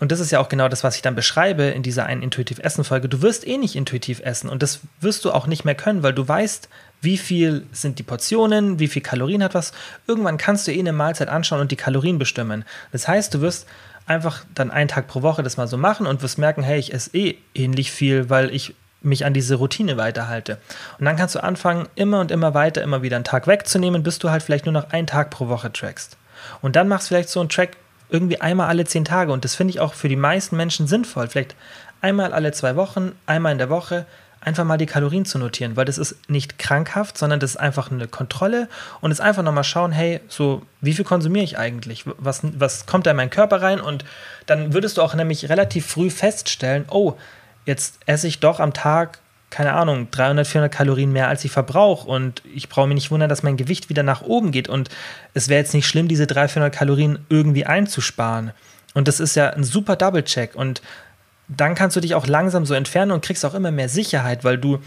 [0.00, 2.60] und das ist ja auch genau das, was ich dann beschreibe in dieser einen intuitiv
[2.60, 3.08] Essen Folge.
[3.08, 6.12] Du wirst eh nicht intuitiv essen und das wirst du auch nicht mehr können, weil
[6.12, 6.68] du weißt,
[7.00, 9.72] wie viel sind die Portionen, wie viel Kalorien hat was.
[10.06, 12.64] Irgendwann kannst du eh eine Mahlzeit anschauen und die Kalorien bestimmen.
[12.92, 13.66] Das heißt, du wirst
[14.06, 16.92] einfach dann einen Tag pro Woche das mal so machen und wirst merken, hey, ich
[16.92, 20.58] esse eh ähnlich viel, weil ich mich an diese Routine weiterhalte.
[20.98, 24.18] Und dann kannst du anfangen, immer und immer weiter, immer wieder einen Tag wegzunehmen, bis
[24.18, 26.16] du halt vielleicht nur noch einen Tag pro Woche trackst.
[26.62, 27.76] Und dann machst du vielleicht so einen Track
[28.10, 29.32] irgendwie einmal alle zehn Tage.
[29.32, 31.28] Und das finde ich auch für die meisten Menschen sinnvoll.
[31.28, 31.54] Vielleicht
[32.00, 34.06] einmal alle zwei Wochen, einmal in der Woche,
[34.40, 37.90] einfach mal die Kalorien zu notieren, weil das ist nicht krankhaft, sondern das ist einfach
[37.90, 38.68] eine Kontrolle
[39.00, 42.04] und es einfach nochmal schauen, hey, so, wie viel konsumiere ich eigentlich?
[42.18, 43.80] Was, was kommt da in meinen Körper rein?
[43.80, 44.04] Und
[44.46, 47.14] dann würdest du auch nämlich relativ früh feststellen, oh,
[47.66, 49.18] jetzt esse ich doch am Tag,
[49.50, 53.28] keine Ahnung, 300, 400 Kalorien mehr, als ich verbrauche und ich brauche mich nicht wundern,
[53.28, 54.88] dass mein Gewicht wieder nach oben geht und
[55.34, 58.52] es wäre jetzt nicht schlimm, diese 300, 400 Kalorien irgendwie einzusparen.
[58.94, 60.82] Und das ist ja ein super Double-Check und
[61.48, 64.58] dann kannst du dich auch langsam so entfernen und kriegst auch immer mehr Sicherheit, weil
[64.58, 64.78] du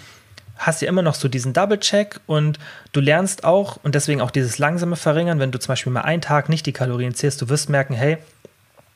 [0.57, 2.59] hast ja immer noch so diesen Double-Check und
[2.91, 6.21] du lernst auch und deswegen auch dieses langsame Verringern, wenn du zum Beispiel mal einen
[6.21, 8.17] Tag nicht die Kalorien zählst, du wirst merken, hey,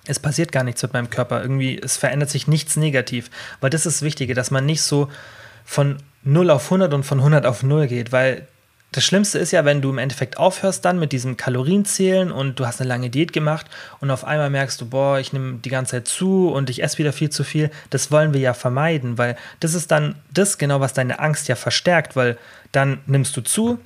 [0.07, 3.87] es passiert gar nichts mit meinem Körper, irgendwie, es verändert sich nichts negativ, weil das
[3.87, 5.09] ist das Wichtige, dass man nicht so
[5.65, 8.47] von 0 auf 100 und von 100 auf 0 geht, weil
[8.95, 12.65] das Schlimmste ist ja, wenn du im Endeffekt aufhörst dann mit diesem Kalorienzählen und du
[12.65, 13.65] hast eine lange Diät gemacht
[13.99, 16.97] und auf einmal merkst du, boah, ich nehme die ganze Zeit zu und ich esse
[16.97, 17.71] wieder viel zu viel.
[17.89, 21.55] Das wollen wir ja vermeiden, weil das ist dann das genau, was deine Angst ja
[21.55, 22.37] verstärkt, weil
[22.71, 23.79] dann nimmst du zu,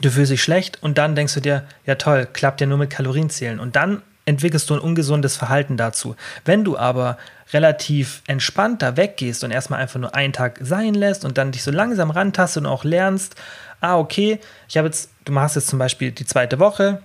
[0.00, 2.88] du fühlst dich schlecht und dann denkst du dir, ja toll, klappt ja nur mit
[2.88, 6.16] Kalorienzählen und dann entwickelst du ein ungesundes Verhalten dazu.
[6.46, 7.18] Wenn du aber
[7.52, 11.62] relativ entspannt da weggehst und erstmal einfach nur einen Tag sein lässt und dann dich
[11.62, 13.36] so langsam rantast und auch lernst,
[13.84, 17.02] ah, okay, ich habe jetzt, du machst jetzt zum Beispiel die zweite Woche,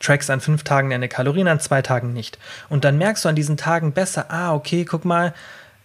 [0.00, 2.38] trackst an fünf Tagen deine Kalorien, an zwei Tagen nicht.
[2.68, 5.32] Und dann merkst du an diesen Tagen besser, ah, okay, guck mal,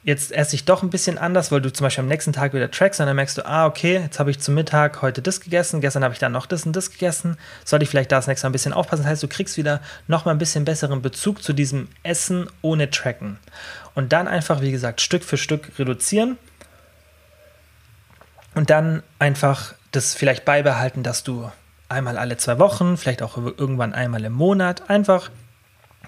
[0.04, 2.72] jetzt esse ich doch ein bisschen anders, weil du zum Beispiel am nächsten Tag wieder
[2.72, 5.80] trackst und dann merkst du, ah, okay, jetzt habe ich zum Mittag heute das gegessen,
[5.80, 8.50] gestern habe ich dann noch das und das gegessen, sollte ich vielleicht das nächste Mal
[8.50, 9.04] ein bisschen aufpassen.
[9.04, 12.90] Das heißt, du kriegst wieder noch mal ein bisschen besseren Bezug zu diesem Essen ohne
[12.90, 13.38] Tracken.
[13.94, 16.38] Und dann einfach, wie gesagt, Stück für Stück reduzieren
[18.56, 21.52] und dann einfach das vielleicht beibehalten, dass du
[21.90, 25.30] einmal alle zwei Wochen, vielleicht auch irgendwann einmal im Monat einfach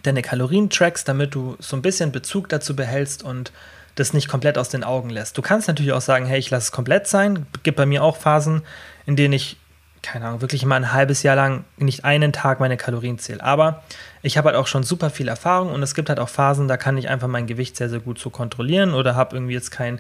[0.04, 3.52] deine Kalorien trackst, damit du so ein bisschen Bezug dazu behältst und
[3.96, 5.38] das nicht komplett aus den Augen lässt.
[5.38, 7.46] Du kannst natürlich auch sagen, hey, ich lasse es komplett sein.
[7.62, 8.64] Gibt bei mir auch Phasen,
[9.06, 9.58] in denen ich,
[10.02, 13.44] keine Ahnung, wirklich mal ein halbes Jahr lang nicht einen Tag meine Kalorien zähle.
[13.44, 13.84] Aber
[14.24, 16.78] ich habe halt auch schon super viel Erfahrung und es gibt halt auch Phasen, da
[16.78, 20.00] kann ich einfach mein Gewicht sehr, sehr gut so kontrollieren oder habe irgendwie jetzt kein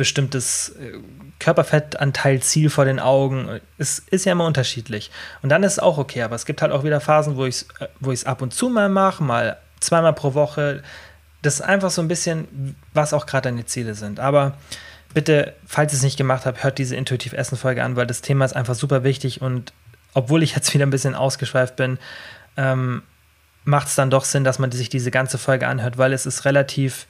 [0.00, 0.94] bestimmtes äh,
[1.40, 3.60] Körperfettanteilziel vor den Augen.
[3.76, 5.10] Es ist ja immer unterschiedlich.
[5.42, 7.66] Und dann ist es auch okay, aber es gibt halt auch wieder Phasen, wo ich
[8.10, 10.82] es äh, ab und zu mal mache, mal zweimal pro Woche.
[11.42, 14.20] Das ist einfach so ein bisschen, was auch gerade deine Ziele sind.
[14.20, 14.56] Aber
[15.12, 18.22] bitte, falls ihr es nicht gemacht habt, hört diese Intuitiv Essen Folge an, weil das
[18.22, 19.74] Thema ist einfach super wichtig und
[20.14, 21.98] obwohl ich jetzt wieder ein bisschen ausgeschweift bin,
[22.56, 23.02] ähm,
[23.64, 26.46] macht es dann doch Sinn, dass man sich diese ganze Folge anhört, weil es ist
[26.46, 27.06] relativ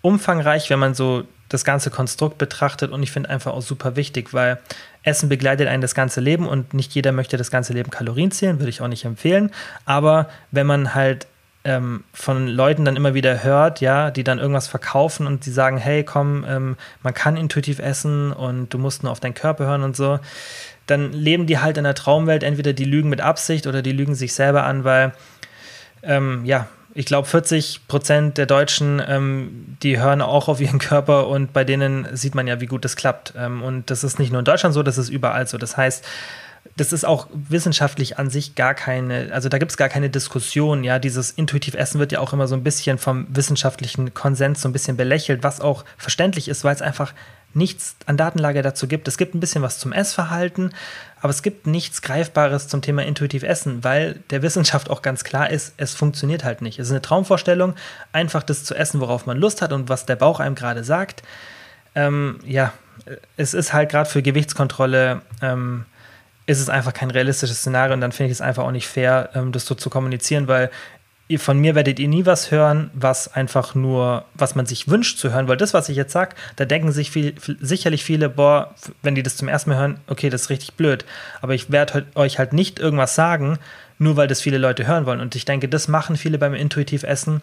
[0.00, 4.32] umfangreich, wenn man so das ganze Konstrukt betrachtet und ich finde einfach auch super wichtig,
[4.32, 4.58] weil
[5.02, 8.58] Essen begleitet einen das ganze Leben und nicht jeder möchte das ganze Leben Kalorien zählen,
[8.58, 9.50] würde ich auch nicht empfehlen.
[9.84, 11.26] Aber wenn man halt
[11.64, 15.76] ähm, von Leuten dann immer wieder hört, ja, die dann irgendwas verkaufen und die sagen,
[15.76, 19.82] hey, komm, ähm, man kann intuitiv essen und du musst nur auf deinen Körper hören
[19.82, 20.20] und so,
[20.86, 24.14] dann leben die halt in der Traumwelt, entweder die lügen mit Absicht oder die lügen
[24.14, 25.12] sich selber an, weil
[26.02, 31.28] ähm, ja, ich glaube, 40 Prozent der Deutschen, ähm, die hören auch auf ihren Körper
[31.28, 33.34] und bei denen sieht man ja, wie gut das klappt.
[33.36, 35.58] Ähm, und das ist nicht nur in Deutschland so, das ist überall so.
[35.58, 36.04] Das heißt,
[36.76, 40.84] das ist auch wissenschaftlich an sich gar keine, also da gibt es gar keine Diskussion.
[40.84, 44.68] Ja, dieses intuitiv Essen wird ja auch immer so ein bisschen vom wissenschaftlichen Konsens so
[44.68, 47.14] ein bisschen belächelt, was auch verständlich ist, weil es einfach
[47.54, 49.08] nichts an Datenlage dazu gibt.
[49.08, 50.72] Es gibt ein bisschen was zum Essverhalten,
[51.20, 55.50] aber es gibt nichts Greifbares zum Thema intuitiv Essen, weil der Wissenschaft auch ganz klar
[55.50, 56.78] ist, es funktioniert halt nicht.
[56.78, 57.74] Es ist eine Traumvorstellung,
[58.12, 61.22] einfach das zu essen, worauf man Lust hat und was der Bauch einem gerade sagt.
[61.94, 62.72] Ähm, ja,
[63.36, 65.84] es ist halt gerade für Gewichtskontrolle, ähm,
[66.46, 69.30] ist es einfach kein realistisches Szenario und dann finde ich es einfach auch nicht fair,
[69.34, 70.70] ähm, das so zu kommunizieren, weil
[71.38, 75.32] von mir werdet ihr nie was hören, was einfach nur, was man sich wünscht zu
[75.32, 79.14] hören, weil das, was ich jetzt sage, da denken sich viel, sicherlich viele, boah, wenn
[79.14, 81.04] die das zum ersten Mal hören, okay, das ist richtig blöd.
[81.40, 83.58] Aber ich werde euch halt nicht irgendwas sagen,
[83.98, 85.20] nur weil das viele Leute hören wollen.
[85.20, 87.42] Und ich denke, das machen viele beim Intuitiv Essen.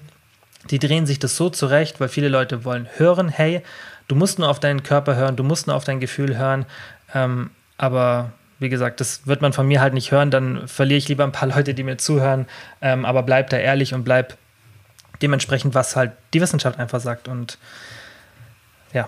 [0.70, 3.62] Die drehen sich das so zurecht, weil viele Leute wollen hören, hey,
[4.08, 6.66] du musst nur auf deinen Körper hören, du musst nur auf dein Gefühl hören.
[7.14, 11.08] Ähm, aber wie gesagt, das wird man von mir halt nicht hören, dann verliere ich
[11.08, 12.48] lieber ein paar Leute, die mir zuhören,
[12.82, 14.38] ähm, aber bleib da ehrlich und bleib
[15.22, 17.28] dementsprechend, was halt die Wissenschaft einfach sagt.
[17.28, 17.58] Und
[18.94, 19.08] ja,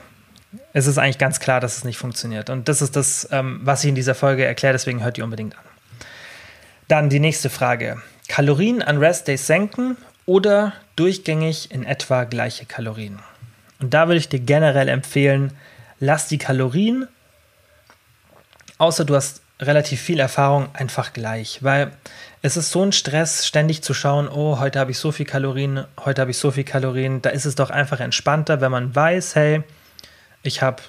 [0.74, 2.50] es ist eigentlich ganz klar, dass es nicht funktioniert.
[2.50, 5.58] Und das ist das, ähm, was ich in dieser Folge erkläre, deswegen hört ihr unbedingt
[5.58, 5.64] an.
[6.88, 8.02] Dann die nächste Frage.
[8.28, 13.20] Kalorien an Rest Days senken oder durchgängig in etwa gleiche Kalorien?
[13.80, 15.54] Und da würde ich dir generell empfehlen,
[16.00, 17.08] lass die Kalorien
[18.80, 21.64] außer du hast relativ viel Erfahrung, einfach gleich.
[21.64, 21.92] Weil
[22.42, 25.86] es ist so ein Stress, ständig zu schauen, oh, heute habe ich so viel Kalorien,
[26.04, 27.22] heute habe ich so viel Kalorien.
[27.22, 29.64] Da ist es doch einfach entspannter, wenn man weiß, hey,
[30.42, 30.82] ich habe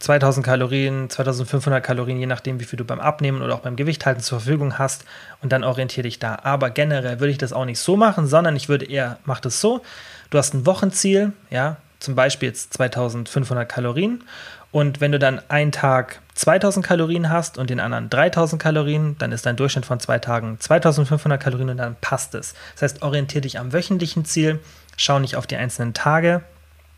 [0.00, 4.06] 2000 Kalorien, 2500 Kalorien, je nachdem, wie viel du beim Abnehmen oder auch beim Gewicht
[4.06, 5.04] halten zur Verfügung hast
[5.42, 6.38] und dann orientiere dich da.
[6.42, 9.60] Aber generell würde ich das auch nicht so machen, sondern ich würde eher, mach das
[9.60, 9.82] so,
[10.30, 14.22] du hast ein Wochenziel, ja, zum Beispiel jetzt 2500 Kalorien
[14.70, 19.32] und wenn du dann einen Tag 2000 Kalorien hast und den anderen 3000 Kalorien, dann
[19.32, 22.54] ist dein Durchschnitt von zwei Tagen 2500 Kalorien und dann passt es.
[22.74, 24.60] Das heißt, orientiere dich am wöchentlichen Ziel,
[24.96, 26.42] schau nicht auf die einzelnen Tage.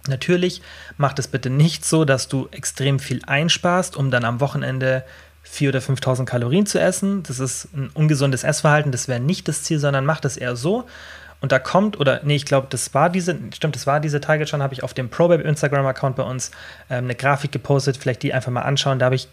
[0.09, 0.63] Natürlich
[0.97, 5.05] macht es bitte nicht so, dass du extrem viel einsparst, um dann am Wochenende
[5.47, 7.23] 4.000 oder 5.000 Kalorien zu essen.
[7.23, 10.87] Das ist ein ungesundes Essverhalten, das wäre nicht das Ziel, sondern mach es eher so,
[11.41, 14.49] und da kommt, oder nee, ich glaube, das war diese, stimmt, das war diese Target
[14.49, 16.51] schon, habe ich auf dem ProBabe Instagram-Account bei uns
[16.91, 18.99] ähm, eine Grafik gepostet, vielleicht die einfach mal anschauen.
[18.99, 19.29] Da habe ich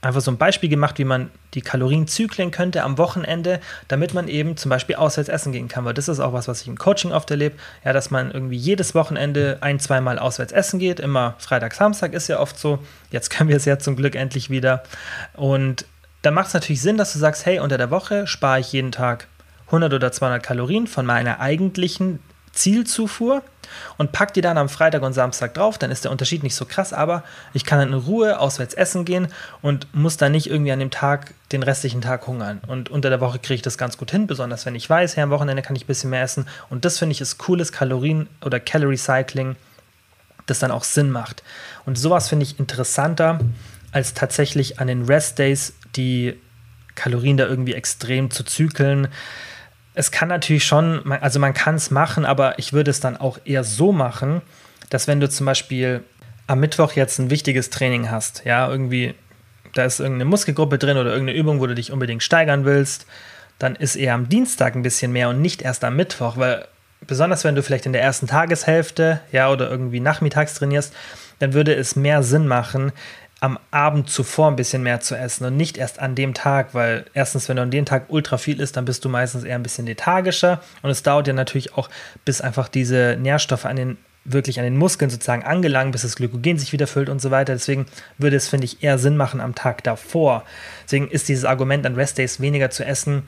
[0.00, 4.28] einfach so ein Beispiel gemacht, wie man die Kalorien zyklen könnte am Wochenende, damit man
[4.28, 5.84] eben zum Beispiel auswärts essen gehen kann.
[5.84, 8.56] Weil das ist auch was, was ich im Coaching oft erlebe, ja, dass man irgendwie
[8.56, 11.00] jedes Wochenende ein, zweimal auswärts essen geht.
[11.00, 12.78] Immer Freitag, Samstag ist ja oft so.
[13.10, 14.84] Jetzt können wir es ja zum Glück endlich wieder.
[15.34, 15.84] Und
[16.22, 18.92] dann macht es natürlich Sinn, dass du sagst, hey, unter der Woche spare ich jeden
[18.92, 19.26] Tag
[19.68, 22.20] 100 oder 200 Kalorien von meiner eigentlichen
[22.52, 23.42] Zielzufuhr
[23.98, 26.64] und pack die dann am Freitag und Samstag drauf, dann ist der Unterschied nicht so
[26.64, 29.28] krass, aber ich kann dann in Ruhe auswärts essen gehen
[29.62, 32.60] und muss dann nicht irgendwie an dem Tag den restlichen Tag hungern.
[32.66, 35.22] Und unter der Woche kriege ich das ganz gut hin, besonders wenn ich weiß, ja,
[35.22, 36.46] am Wochenende kann ich ein bisschen mehr essen.
[36.70, 39.56] Und das finde ich ist cooles Kalorien- oder Calorie Cycling,
[40.46, 41.42] das dann auch Sinn macht.
[41.86, 43.38] Und sowas finde ich interessanter,
[43.92, 46.38] als tatsächlich an den Rest Days die
[46.94, 49.08] Kalorien da irgendwie extrem zu zügeln
[49.98, 53.40] es kann natürlich schon, also man kann es machen, aber ich würde es dann auch
[53.44, 54.42] eher so machen,
[54.90, 56.04] dass wenn du zum Beispiel
[56.46, 59.16] am Mittwoch jetzt ein wichtiges Training hast, ja, irgendwie,
[59.74, 63.06] da ist irgendeine Muskelgruppe drin oder irgendeine Übung, wo du dich unbedingt steigern willst,
[63.58, 66.68] dann ist eher am Dienstag ein bisschen mehr und nicht erst am Mittwoch, weil
[67.04, 70.94] besonders wenn du vielleicht in der ersten Tageshälfte, ja, oder irgendwie nachmittags trainierst,
[71.40, 72.92] dann würde es mehr Sinn machen,
[73.40, 77.04] am Abend zuvor ein bisschen mehr zu essen und nicht erst an dem Tag, weil
[77.14, 79.62] erstens, wenn du an dem Tag ultra viel isst, dann bist du meistens eher ein
[79.62, 81.88] bisschen lethargischer und es dauert ja natürlich auch,
[82.24, 86.58] bis einfach diese Nährstoffe an den wirklich an den Muskeln sozusagen angelangen, bis das Glykogen
[86.58, 87.54] sich wieder füllt und so weiter.
[87.54, 87.86] Deswegen
[88.18, 90.44] würde es, finde ich, eher Sinn machen am Tag davor.
[90.84, 93.22] Deswegen ist dieses Argument an Restdays weniger zu essen,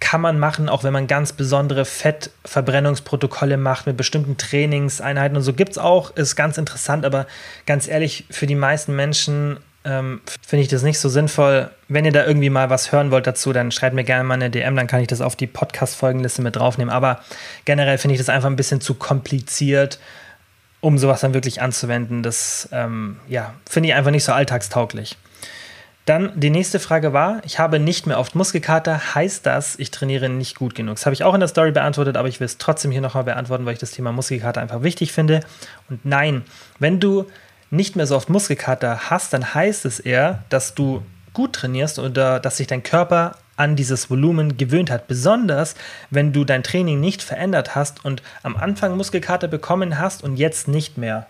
[0.00, 5.52] kann man machen, auch wenn man ganz besondere Fettverbrennungsprotokolle macht mit bestimmten Trainingseinheiten und so
[5.52, 7.26] gibt es auch, ist ganz interessant, aber
[7.66, 11.70] ganz ehrlich, für die meisten Menschen ähm, finde ich das nicht so sinnvoll.
[11.88, 14.50] Wenn ihr da irgendwie mal was hören wollt dazu, dann schreibt mir gerne mal eine
[14.50, 16.92] DM, dann kann ich das auf die Podcast-Folgenliste mit draufnehmen.
[16.92, 17.20] Aber
[17.64, 19.98] generell finde ich das einfach ein bisschen zu kompliziert,
[20.80, 22.22] um sowas dann wirklich anzuwenden.
[22.22, 25.16] Das ähm, ja, finde ich einfach nicht so alltagstauglich.
[26.10, 30.28] Dann die nächste Frage war, ich habe nicht mehr oft Muskelkater, heißt das, ich trainiere
[30.28, 30.96] nicht gut genug?
[30.96, 33.22] Das habe ich auch in der Story beantwortet, aber ich will es trotzdem hier nochmal
[33.22, 35.38] beantworten, weil ich das Thema Muskelkater einfach wichtig finde.
[35.88, 36.42] Und nein,
[36.80, 37.26] wenn du
[37.70, 42.40] nicht mehr so oft Muskelkater hast, dann heißt es eher, dass du gut trainierst oder
[42.40, 45.06] dass sich dein Körper an dieses Volumen gewöhnt hat.
[45.06, 45.76] Besonders,
[46.10, 50.66] wenn du dein Training nicht verändert hast und am Anfang Muskelkater bekommen hast und jetzt
[50.66, 51.28] nicht mehr.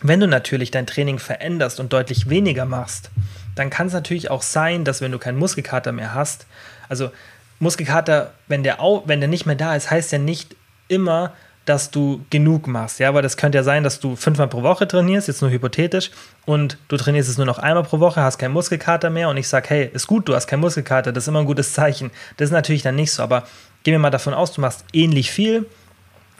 [0.00, 3.10] Wenn du natürlich dein Training veränderst und deutlich weniger machst,
[3.54, 6.46] dann kann es natürlich auch sein, dass wenn du keinen Muskelkater mehr hast,
[6.88, 7.10] also
[7.58, 10.54] Muskelkater, wenn der, wenn der nicht mehr da ist, heißt ja nicht
[10.86, 11.32] immer,
[11.64, 12.98] dass du genug machst.
[12.98, 16.10] Ja, weil das könnte ja sein, dass du fünfmal pro Woche trainierst, jetzt nur hypothetisch,
[16.46, 19.48] und du trainierst es nur noch einmal pro Woche, hast keinen Muskelkater mehr und ich
[19.48, 22.10] sage, hey, ist gut, du hast keinen Muskelkater, das ist immer ein gutes Zeichen.
[22.36, 23.42] Das ist natürlich dann nicht so, aber
[23.82, 25.66] gehen wir mal davon aus, du machst ähnlich viel,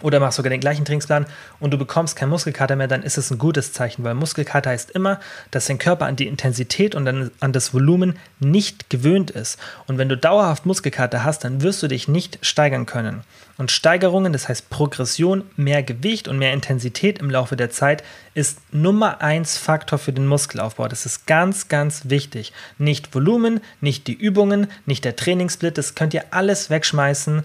[0.03, 1.27] oder machst sogar den gleichen Trainingsplan
[1.61, 4.91] und du bekommst keinen Muskelkater mehr, dann ist es ein gutes Zeichen, weil Muskelkater heißt
[4.93, 5.19] immer,
[5.51, 9.59] dass dein Körper an die Intensität und an, an das Volumen nicht gewöhnt ist.
[9.87, 13.23] Und wenn du dauerhaft Muskelkater hast, dann wirst du dich nicht steigern können.
[13.57, 18.61] Und Steigerungen, das heißt Progression, mehr Gewicht und mehr Intensität im Laufe der Zeit, ist
[18.73, 20.87] Nummer eins Faktor für den Muskelaufbau.
[20.87, 22.53] Das ist ganz, ganz wichtig.
[22.79, 27.43] Nicht Volumen, nicht die Übungen, nicht der Trainingssplit, das könnt ihr alles wegschmeißen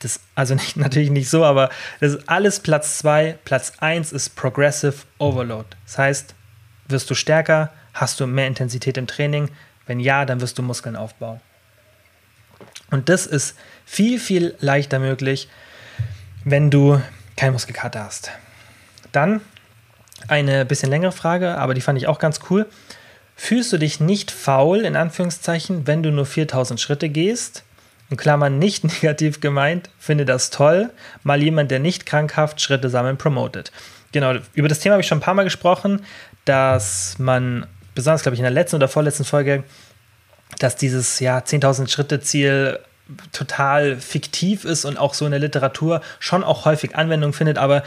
[0.00, 1.70] das, also nicht, natürlich nicht so, aber
[2.00, 3.38] das ist alles Platz 2.
[3.44, 5.68] Platz 1 ist Progressive Overload.
[5.86, 6.34] Das heißt,
[6.88, 9.50] wirst du stärker, hast du mehr Intensität im Training?
[9.86, 11.40] Wenn ja, dann wirst du Muskeln aufbauen.
[12.90, 15.48] Und das ist viel, viel leichter möglich,
[16.44, 17.00] wenn du
[17.36, 18.30] keinen Muskelkater hast.
[19.12, 19.40] Dann
[20.28, 22.66] eine bisschen längere Frage, aber die fand ich auch ganz cool.
[23.36, 27.64] Fühlst du dich nicht faul, in Anführungszeichen, wenn du nur 4000 Schritte gehst?
[28.10, 30.90] In Klammern nicht negativ gemeint, finde das toll,
[31.22, 33.72] mal jemand, der nicht krankhaft Schritte sammeln promotet.
[34.12, 36.04] Genau, über das Thema habe ich schon ein paar Mal gesprochen,
[36.44, 39.62] dass man, besonders glaube ich in der letzten oder vorletzten Folge,
[40.58, 42.80] dass dieses ja, 10.000 Schritte Ziel
[43.32, 47.82] total fiktiv ist und auch so in der Literatur schon auch häufig Anwendung findet, aber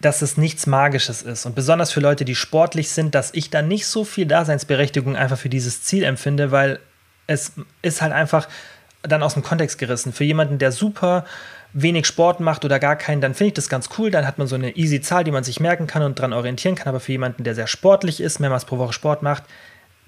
[0.00, 1.46] dass es nichts Magisches ist.
[1.46, 5.38] Und besonders für Leute, die sportlich sind, dass ich da nicht so viel Daseinsberechtigung einfach
[5.38, 6.80] für dieses Ziel empfinde, weil
[7.28, 8.48] es ist halt einfach
[9.02, 10.12] dann aus dem Kontext gerissen.
[10.12, 11.24] Für jemanden, der super
[11.72, 14.10] wenig Sport macht oder gar keinen, dann finde ich das ganz cool.
[14.10, 16.74] Dann hat man so eine easy Zahl, die man sich merken kann und daran orientieren
[16.74, 16.88] kann.
[16.88, 19.44] Aber für jemanden, der sehr sportlich ist, mehrmals pro Woche Sport macht,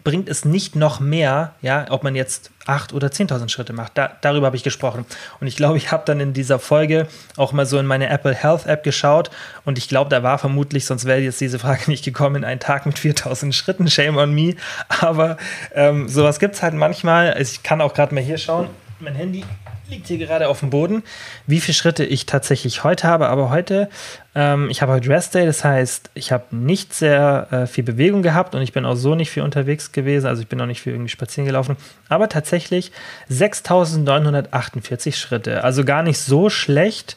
[0.05, 3.93] bringt es nicht noch mehr, ja, ob man jetzt 8.000 oder 10.000 Schritte macht.
[3.97, 5.07] Da, darüber habe ich gesprochen.
[5.41, 8.35] Und ich glaube, ich habe dann in dieser Folge auch mal so in meine Apple
[8.35, 9.31] Health App geschaut
[9.65, 12.61] und ich glaube, da war vermutlich, sonst wäre jetzt diese Frage nicht gekommen, in einen
[12.61, 14.57] Tag mit 4.000 Schritten, shame on me.
[14.89, 15.39] Aber
[15.75, 17.41] ähm, sowas gibt es halt manchmal.
[17.41, 18.69] Ich kann auch gerade mal hier schauen
[19.05, 19.45] mein Handy
[19.89, 21.03] liegt hier gerade auf dem Boden,
[21.47, 23.29] wie viele Schritte ich tatsächlich heute habe.
[23.29, 23.91] Aber heute,
[24.35, 28.23] ähm, ich habe heute Rest Day, das heißt, ich habe nicht sehr äh, viel Bewegung
[28.23, 30.27] gehabt und ich bin auch so nicht viel unterwegs gewesen.
[30.27, 31.77] Also ich bin auch nicht viel irgendwie spazieren gelaufen.
[32.09, 32.93] Aber tatsächlich
[33.29, 35.63] 6948 Schritte.
[35.63, 37.17] Also gar nicht so schlecht.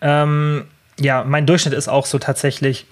[0.00, 0.66] Ähm,
[1.00, 2.86] ja, mein Durchschnitt ist auch so tatsächlich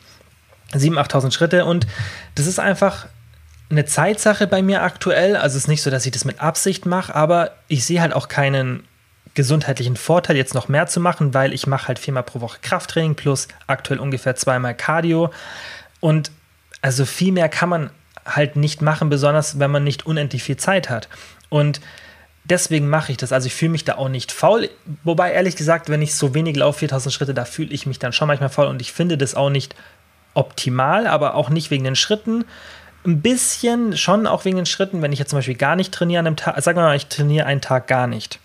[0.73, 1.87] 7.000, 8.000 Schritte und
[2.35, 3.07] das ist einfach
[3.73, 5.35] eine Zeitsache bei mir aktuell.
[5.35, 8.13] Also es ist nicht so, dass ich das mit Absicht mache, aber ich sehe halt
[8.13, 8.85] auch keinen
[9.35, 13.15] gesundheitlichen Vorteil, jetzt noch mehr zu machen, weil ich mache halt viermal pro Woche Krafttraining
[13.15, 15.33] plus aktuell ungefähr zweimal Cardio.
[16.01, 16.31] Und
[16.83, 17.91] also viel mehr kann man
[18.27, 21.09] halt nicht machen, besonders wenn man nicht unendlich viel Zeit hat.
[21.49, 21.81] Und
[22.45, 23.33] deswegen mache ich das.
[23.33, 24.69] Also ich fühle mich da auch nicht faul.
[25.03, 28.13] Wobei ehrlich gesagt, wenn ich so wenig laufe, 4000 Schritte, da fühle ich mich dann
[28.13, 29.75] schon manchmal faul und ich finde das auch nicht
[30.35, 32.45] optimal, aber auch nicht wegen den Schritten,
[33.05, 36.21] ein bisschen schon auch wegen den Schritten, wenn ich jetzt zum Beispiel gar nicht trainiere
[36.21, 38.39] an einem Tag, sagen mal, ich trainiere einen Tag gar nicht.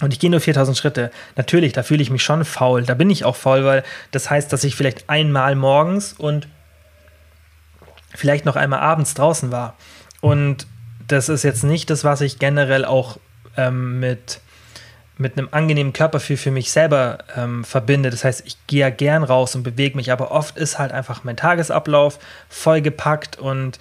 [0.00, 1.10] Und ich gehe nur 4000 Schritte.
[1.36, 2.82] Natürlich, da fühle ich mich schon faul.
[2.82, 6.48] Da bin ich auch faul, weil das heißt, dass ich vielleicht einmal morgens und
[8.14, 9.74] vielleicht noch einmal abends draußen war.
[10.20, 10.66] Und
[11.08, 13.18] das ist jetzt nicht das, was ich generell auch
[13.56, 14.40] ähm, mit
[15.18, 18.10] mit einem angenehmen Körpergefühl für mich selber ähm, verbinde.
[18.10, 21.24] Das heißt, ich gehe ja gern raus und bewege mich, aber oft ist halt einfach
[21.24, 23.78] mein Tagesablauf vollgepackt und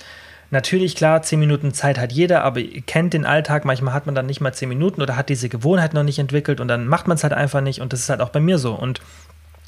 [0.51, 4.15] natürlich, klar, zehn Minuten Zeit hat jeder, aber ihr kennt den Alltag, manchmal hat man
[4.15, 7.07] dann nicht mal zehn Minuten oder hat diese Gewohnheit noch nicht entwickelt und dann macht
[7.07, 8.73] man es halt einfach nicht und das ist halt auch bei mir so.
[8.73, 9.01] Und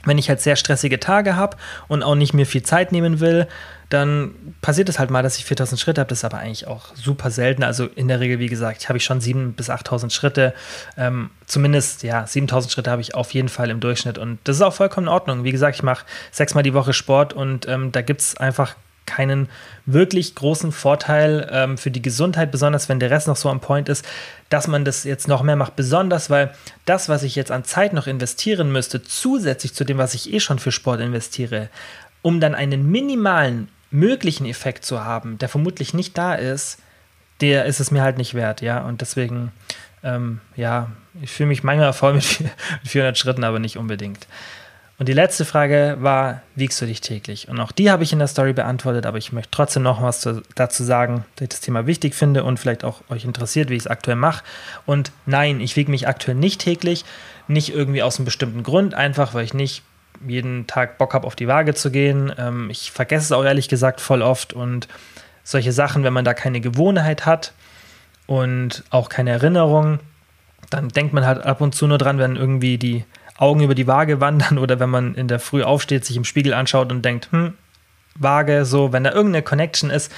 [0.08, 3.48] wenn ich halt sehr stressige Tage habe und auch nicht mir viel Zeit nehmen will,
[3.90, 6.10] dann passiert es halt mal, dass ich 4000 Schritte habe.
[6.10, 7.64] Das ist aber eigentlich auch super selten.
[7.64, 10.54] Also in der Regel, wie gesagt, habe ich schon 7.000 bis 8000 Schritte.
[10.98, 14.18] Ähm, zumindest, ja, 7000 Schritte habe ich auf jeden Fall im Durchschnitt.
[14.18, 15.44] Und das ist auch vollkommen in Ordnung.
[15.46, 18.76] Wie gesagt, ich mache sechsmal die Woche Sport und ähm, da gibt es einfach
[19.08, 19.50] keinen
[19.88, 23.90] wirklich großen Vorteil ähm, für die Gesundheit, besonders wenn der Rest noch so am Point
[23.90, 24.06] ist,
[24.50, 25.76] dass man das jetzt noch mehr macht.
[25.76, 26.54] Besonders, weil
[26.86, 30.40] das, was ich jetzt an Zeit noch investieren müsste, zusätzlich zu dem, was ich eh
[30.40, 31.70] schon für Sport investiere,
[32.22, 36.80] um dann einen minimalen möglichen Effekt zu haben, der vermutlich nicht da ist,
[37.42, 38.84] der ist es mir halt nicht wert, ja.
[38.84, 39.52] Und deswegen,
[40.04, 40.92] ähm, ja,
[41.22, 42.26] ich fühle mich manchmal voll mit
[42.86, 44.28] 400 Schritten, aber nicht unbedingt.
[45.00, 47.50] Und die letzte Frage war, wiegst du dich täglich?
[47.50, 50.22] Und auch die habe ich in der Story beantwortet, aber ich möchte trotzdem noch was
[50.22, 53.76] zu, dazu sagen, dass ich das Thema wichtig finde und vielleicht auch euch interessiert, wie
[53.76, 54.44] ich es aktuell mache.
[54.88, 57.06] Und nein, ich wiege mich aktuell nicht täglich,
[57.48, 59.84] nicht irgendwie aus einem bestimmten Grund, einfach weil ich nicht
[60.26, 62.34] jeden Tag Bock habe, auf die Waage zu gehen.
[62.40, 64.88] Ähm, ich vergesse es auch ehrlich gesagt voll oft und
[65.44, 67.54] solche Sachen, wenn man da keine Gewohnheit hat
[68.26, 70.00] und auch keine Erinnerung,
[70.72, 73.06] dann denkt man halt ab und zu nur dran, wenn irgendwie die
[73.38, 76.54] Augen über die Waage wandern oder wenn man in der Früh aufsteht, sich im Spiegel
[76.54, 77.54] anschaut und denkt, hm,
[78.16, 80.12] Waage, so, wenn da irgendeine Connection ist,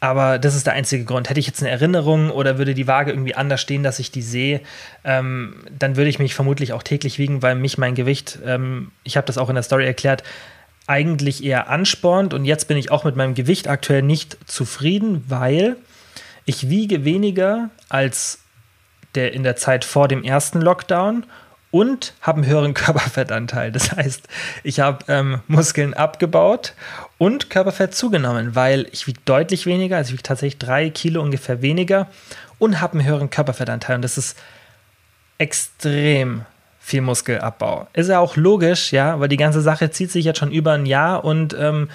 [0.00, 1.28] aber das ist der einzige Grund.
[1.28, 4.22] Hätte ich jetzt eine Erinnerung oder würde die Waage irgendwie anders stehen, dass ich die
[4.22, 4.62] sehe,
[5.04, 9.18] ähm, dann würde ich mich vermutlich auch täglich wiegen, weil mich mein Gewicht, ähm, ich
[9.18, 10.22] habe das auch in der Story erklärt,
[10.86, 12.32] eigentlich eher anspornt.
[12.32, 15.76] Und jetzt bin ich auch mit meinem Gewicht aktuell nicht zufrieden, weil
[16.46, 18.40] ich wiege weniger als
[19.14, 21.26] der in der Zeit vor dem ersten Lockdown
[21.70, 23.72] und habe einen höheren Körperfettanteil.
[23.72, 24.28] Das heißt,
[24.62, 26.74] ich habe ähm, Muskeln abgebaut
[27.18, 31.62] und Körperfett zugenommen, weil ich wiege deutlich weniger, also ich wiege tatsächlich drei Kilo ungefähr
[31.62, 32.08] weniger
[32.58, 33.96] und habe einen höheren Körperfettanteil.
[33.96, 34.38] Und das ist
[35.38, 36.44] extrem
[36.80, 37.88] viel Muskelabbau.
[37.92, 40.86] Ist ja auch logisch, ja, weil die ganze Sache zieht sich jetzt schon über ein
[40.86, 41.88] Jahr und ähm,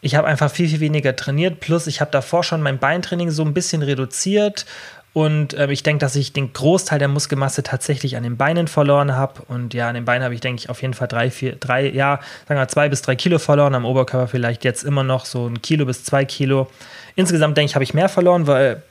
[0.00, 1.60] ich habe einfach viel, viel weniger trainiert.
[1.60, 4.66] Plus, ich habe davor schon mein Beintraining so ein bisschen reduziert
[5.14, 9.14] und äh, ich denke, dass ich den Großteil der Muskelmasse tatsächlich an den Beinen verloren
[9.14, 9.42] habe.
[9.46, 11.88] Und ja, an den Beinen habe ich, denke ich, auf jeden Fall drei, vier, drei,
[11.88, 13.76] ja, sagen wir zwei bis drei Kilo verloren.
[13.76, 16.68] Am Oberkörper vielleicht jetzt immer noch so ein Kilo bis zwei Kilo.
[17.14, 18.82] Insgesamt, denke ich, habe ich mehr verloren, weil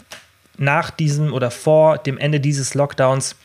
[0.58, 3.36] nach diesem oder vor dem Ende dieses Lockdowns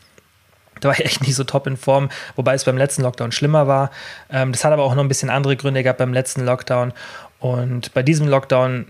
[0.79, 2.07] da war ich echt nicht so top in Form,
[2.37, 3.91] wobei es beim letzten Lockdown schlimmer war.
[4.29, 6.93] Ähm, das hat aber auch noch ein bisschen andere Gründe gehabt beim letzten Lockdown.
[7.39, 8.85] Und bei diesem Lockdown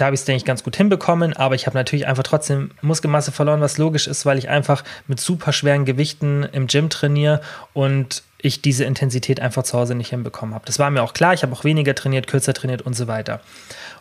[0.00, 2.70] da habe ich es, denke ich, ganz gut hinbekommen, aber ich habe natürlich einfach trotzdem
[2.80, 7.40] Muskelmasse verloren, was logisch ist, weil ich einfach mit super schweren Gewichten im Gym trainiere
[7.72, 10.64] und ich diese Intensität einfach zu Hause nicht hinbekommen habe.
[10.66, 13.40] Das war mir auch klar, ich habe auch weniger trainiert, kürzer trainiert und so weiter.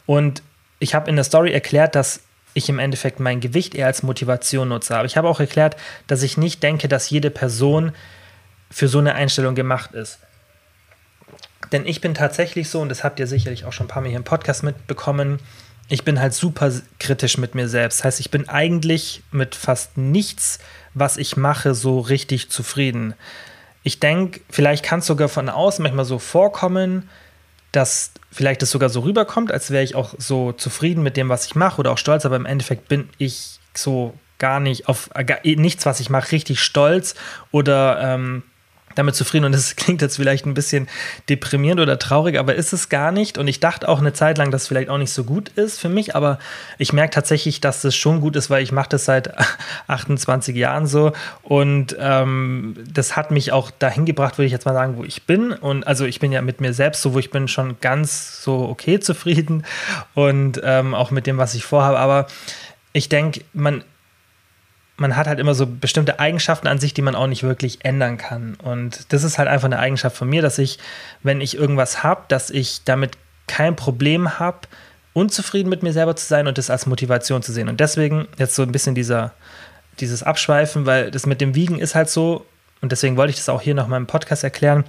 [0.06, 0.42] Und
[0.80, 2.22] ich habe in der Story erklärt, dass
[2.54, 4.96] ich im Endeffekt mein Gewicht eher als Motivation nutze.
[4.96, 5.76] Aber ich habe auch erklärt,
[6.08, 7.92] dass ich nicht denke, dass jede Person
[8.72, 10.20] für so eine Einstellung gemacht ist.
[11.72, 14.10] Denn ich bin tatsächlich so, und das habt ihr sicherlich auch schon ein paar Mal
[14.10, 15.40] hier im Podcast mitbekommen,
[15.90, 18.00] ich bin halt super kritisch mit mir selbst.
[18.00, 20.60] Das heißt, ich bin eigentlich mit fast nichts,
[20.94, 23.16] was ich mache, so richtig zufrieden.
[23.84, 27.10] Ich denke, vielleicht kann es sogar von außen manchmal so vorkommen,
[27.72, 31.46] dass vielleicht es sogar so rüberkommt, als wäre ich auch so zufrieden mit dem, was
[31.46, 35.40] ich mache oder auch stolz, aber im Endeffekt bin ich so gar nicht auf gar,
[35.44, 37.16] nichts, was ich mache, richtig stolz
[37.52, 38.44] oder ähm,
[38.96, 40.88] damit zufrieden und das klingt jetzt vielleicht ein bisschen
[41.30, 43.38] deprimierend oder traurig, aber ist es gar nicht.
[43.38, 45.80] Und ich dachte auch eine Zeit lang, dass es vielleicht auch nicht so gut ist
[45.80, 46.40] für mich, aber
[46.78, 49.34] ich merke tatsächlich, dass es schon gut ist, weil ich mache das seit
[49.88, 51.14] 28 Jahren so
[51.44, 55.24] und ähm, das hat mich auch dahin gebracht, würde ich jetzt mal sagen, wo ich
[55.24, 55.52] bin.
[55.52, 58.68] Und also ich bin ja mit mir selbst so, wo ich bin schon ganz so
[58.70, 59.66] okay zufrieden
[60.16, 62.00] und ähm, auch mit dem, was ich vorhabe.
[62.00, 62.28] Aber
[62.94, 63.84] ich denke, man
[65.00, 68.18] man hat halt immer so bestimmte Eigenschaften an sich, die man auch nicht wirklich ändern
[68.18, 68.56] kann.
[68.56, 70.80] Und das ist halt einfach eine Eigenschaft von mir, dass ich,
[71.24, 74.60] wenn ich irgendwas habe, dass ich damit kein Problem habe,
[75.14, 77.70] unzufrieden mit mir selber zu sein und das als Motivation zu sehen.
[77.70, 79.34] Und deswegen jetzt so ein bisschen dieser,
[80.00, 82.46] dieses Abschweifen, weil das mit dem Wiegen ist halt so,
[82.82, 84.86] und deswegen wollte ich das auch hier noch mal im Podcast erklären,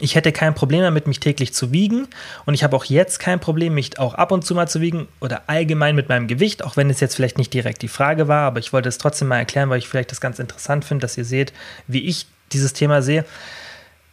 [0.00, 2.08] ich hätte kein Problem damit, mich täglich zu wiegen.
[2.46, 5.06] Und ich habe auch jetzt kein Problem, mich auch ab und zu mal zu wiegen
[5.20, 8.46] oder allgemein mit meinem Gewicht, auch wenn es jetzt vielleicht nicht direkt die Frage war,
[8.46, 11.18] aber ich wollte es trotzdem mal erklären, weil ich vielleicht das ganz interessant finde, dass
[11.18, 11.52] ihr seht,
[11.86, 13.24] wie ich dieses Thema sehe.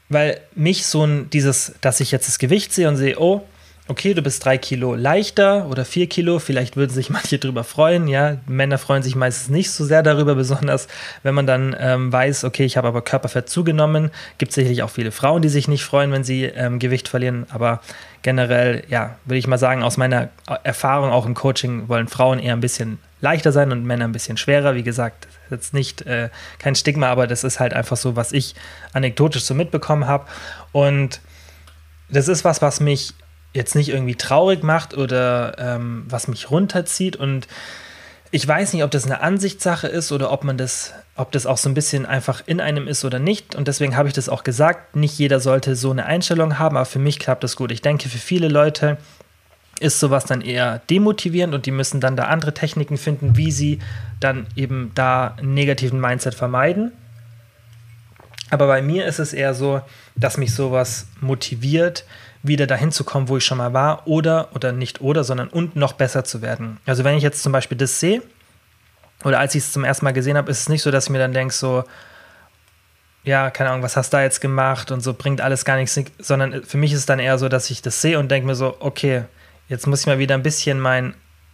[0.09, 3.43] Weil mich so ein, dieses, dass ich jetzt das Gewicht sehe und sehe, oh,
[3.87, 8.07] okay, du bist drei Kilo leichter oder vier Kilo, vielleicht würden sich manche darüber freuen,
[8.07, 8.37] ja.
[8.47, 10.87] Männer freuen sich meistens nicht so sehr darüber, besonders
[11.23, 14.11] wenn man dann ähm, weiß, okay, ich habe aber Körperfett zugenommen.
[14.37, 17.81] Gibt sicherlich auch viele Frauen, die sich nicht freuen, wenn sie ähm, Gewicht verlieren, aber
[18.21, 20.29] generell, ja, würde ich mal sagen, aus meiner
[20.63, 24.37] Erfahrung auch im Coaching wollen Frauen eher ein bisschen leichter sein und Männer ein bisschen
[24.37, 24.75] schwerer.
[24.75, 26.29] Wie gesagt, jetzt nicht äh,
[26.59, 28.55] kein Stigma, aber das ist halt einfach so, was ich
[28.93, 30.25] anekdotisch so mitbekommen habe.
[30.71, 31.21] Und
[32.09, 33.13] das ist was, was mich
[33.57, 37.17] jetzt nicht irgendwie traurig macht oder ähm, was mich runterzieht.
[37.17, 37.47] Und
[38.31, 41.57] ich weiß nicht, ob das eine Ansichtssache ist oder ob man das, ob das auch
[41.57, 43.55] so ein bisschen einfach in einem ist oder nicht.
[43.55, 44.95] Und deswegen habe ich das auch gesagt.
[44.95, 47.71] Nicht jeder sollte so eine Einstellung haben, aber für mich klappt das gut.
[47.71, 48.97] Ich denke, für viele Leute
[49.79, 53.79] ist sowas dann eher demotivierend und die müssen dann da andere Techniken finden, wie sie
[54.19, 56.91] dann eben da einen negativen Mindset vermeiden.
[58.49, 59.81] Aber bei mir ist es eher so,
[60.15, 62.05] dass mich sowas motiviert,
[62.43, 65.75] wieder dahin zu kommen, wo ich schon mal war, oder, oder nicht oder, sondern und
[65.75, 66.77] noch besser zu werden.
[66.85, 68.21] Also wenn ich jetzt zum Beispiel das sehe,
[69.23, 71.09] oder als ich es zum ersten Mal gesehen habe, ist es nicht so, dass ich
[71.09, 71.83] mir dann denke, so,
[73.23, 75.99] ja, keine Ahnung, was hast du da jetzt gemacht und so bringt alles gar nichts,
[76.19, 78.55] sondern für mich ist es dann eher so, dass ich das sehe und denke mir
[78.55, 79.23] so, okay,
[79.67, 81.13] jetzt muss ich mal wieder ein bisschen meinen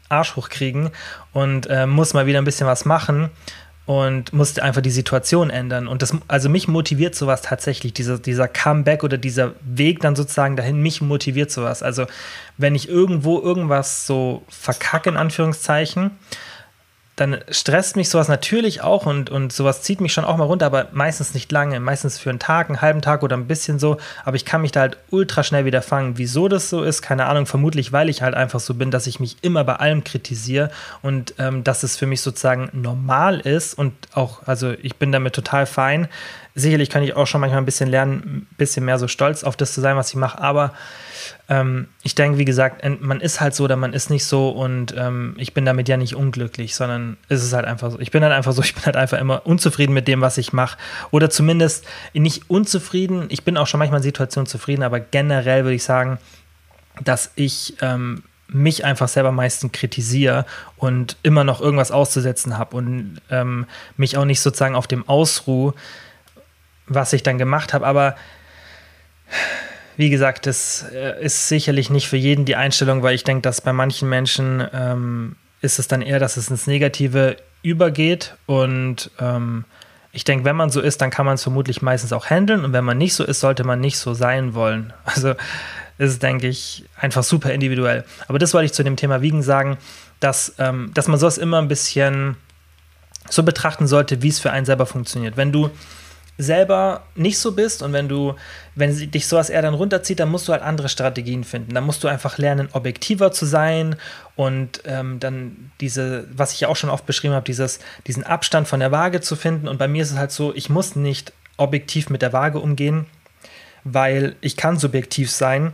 [0.10, 0.92] Arsch hochkriegen
[1.32, 3.32] und äh, muss mal wieder ein bisschen was machen
[3.86, 5.88] und musste einfach die Situation ändern.
[5.88, 10.56] Und das, also mich motiviert sowas tatsächlich, dieser, dieser Comeback oder dieser Weg dann sozusagen
[10.56, 11.84] dahin, mich motiviert sowas.
[11.84, 12.06] Also
[12.58, 16.12] wenn ich irgendwo irgendwas so verkacke, in Anführungszeichen,
[17.16, 20.66] dann stresst mich sowas natürlich auch und, und sowas zieht mich schon auch mal runter,
[20.66, 23.97] aber meistens nicht lange, meistens für einen Tag, einen halben Tag oder ein bisschen so,
[24.26, 26.18] aber ich kann mich da halt ultra schnell wieder fangen.
[26.18, 29.20] Wieso das so ist, keine Ahnung, vermutlich, weil ich halt einfach so bin, dass ich
[29.20, 30.72] mich immer bei allem kritisiere
[31.03, 35.34] und ähm, dass es für mich sozusagen normal ist und auch, also ich bin damit
[35.34, 36.07] total fein.
[36.56, 39.56] Sicherlich kann ich auch schon manchmal ein bisschen lernen, ein bisschen mehr so stolz auf
[39.56, 40.74] das zu sein, was ich mache, aber
[41.49, 44.93] ähm, ich denke, wie gesagt, man ist halt so oder man ist nicht so und
[44.97, 47.99] ähm, ich bin damit ja nicht unglücklich, sondern ist es halt einfach so.
[47.99, 50.54] Ich bin halt einfach so, ich bin halt einfach immer unzufrieden mit dem, was ich
[50.54, 50.78] mache.
[51.12, 53.26] Oder zumindest nicht unzufrieden.
[53.30, 56.18] Ich bin auch schon manchmal in Situationen zufrieden, aber generell würde ich sagen,
[57.04, 60.45] dass ich ähm, mich einfach selber meistens kritisiere
[60.78, 63.66] und immer noch irgendwas auszusetzen habe und ähm,
[63.97, 65.74] mich auch nicht sozusagen auf dem ausruhe,
[66.96, 67.86] was ich dann gemacht habe.
[67.86, 68.16] Aber
[69.98, 73.62] wie gesagt, das äh, ist sicherlich nicht für jeden die Einstellung, weil ich denke, dass
[73.62, 78.36] bei manchen Menschen ähm, ist es dann eher, dass es ins Negative übergeht.
[78.46, 79.66] Und ähm,
[80.12, 82.66] ich denke, wenn man so ist, dann kann man es vermutlich meistens auch handeln.
[82.66, 84.94] Und wenn man nicht so ist, sollte man nicht so sein wollen.
[85.06, 85.36] Also
[86.00, 88.04] ist, denke ich, einfach super individuell.
[88.28, 89.78] Aber das wollte ich zu dem Thema Wiegen sagen,
[90.20, 92.36] dass, ähm, dass man sowas immer ein bisschen
[93.30, 95.38] so betrachten sollte, wie es für einen selber funktioniert.
[95.38, 95.70] Wenn du
[96.38, 98.36] selber nicht so bist und wenn du,
[98.76, 101.74] wenn dich sowas eher dann runterzieht, dann musst du halt andere Strategien finden.
[101.74, 103.96] Dann musst du einfach lernen, objektiver zu sein
[104.36, 108.68] und ähm, dann diese, was ich ja auch schon oft beschrieben habe, dieses, diesen Abstand
[108.68, 109.68] von der Waage zu finden.
[109.68, 113.06] Und bei mir ist es halt so, ich muss nicht objektiv mit der Waage umgehen,
[113.84, 115.74] weil ich kann subjektiv sein,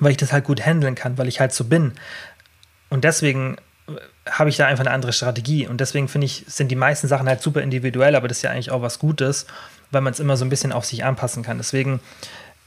[0.00, 1.92] weil ich das halt gut handeln kann, weil ich halt so bin.
[2.88, 3.56] Und deswegen
[4.30, 5.66] habe ich da einfach eine andere Strategie.
[5.66, 8.50] Und deswegen finde ich, sind die meisten Sachen halt super individuell, aber das ist ja
[8.50, 9.46] eigentlich auch was Gutes,
[9.90, 11.58] weil man es immer so ein bisschen auf sich anpassen kann.
[11.58, 12.00] Deswegen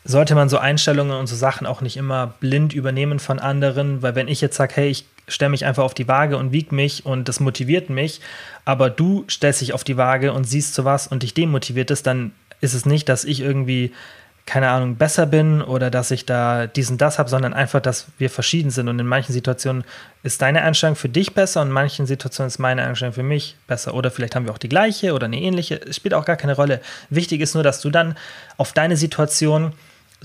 [0.06, 4.16] sollte man so Einstellungen und so Sachen auch nicht immer blind übernehmen von anderen, weil
[4.16, 7.06] wenn ich jetzt sage, hey, ich stelle mich einfach auf die Waage und wiege mich
[7.06, 8.20] und das motiviert mich,
[8.66, 12.04] aber du stellst dich auf die Waage und siehst so was und dich demotiviert es,
[12.04, 13.94] dann ist es nicht, dass ich irgendwie
[14.46, 18.08] keine Ahnung, besser bin oder dass ich da dies und das habe, sondern einfach, dass
[18.18, 18.90] wir verschieden sind.
[18.90, 19.86] Und in manchen Situationen
[20.22, 23.56] ist deine Einstellung für dich besser und in manchen Situationen ist meine Einstellung für mich
[23.68, 23.94] besser.
[23.94, 25.76] Oder vielleicht haben wir auch die gleiche oder eine ähnliche.
[25.76, 26.82] Es spielt auch gar keine Rolle.
[27.10, 28.16] Wichtig ist nur, dass du dann
[28.58, 29.72] auf deine Situation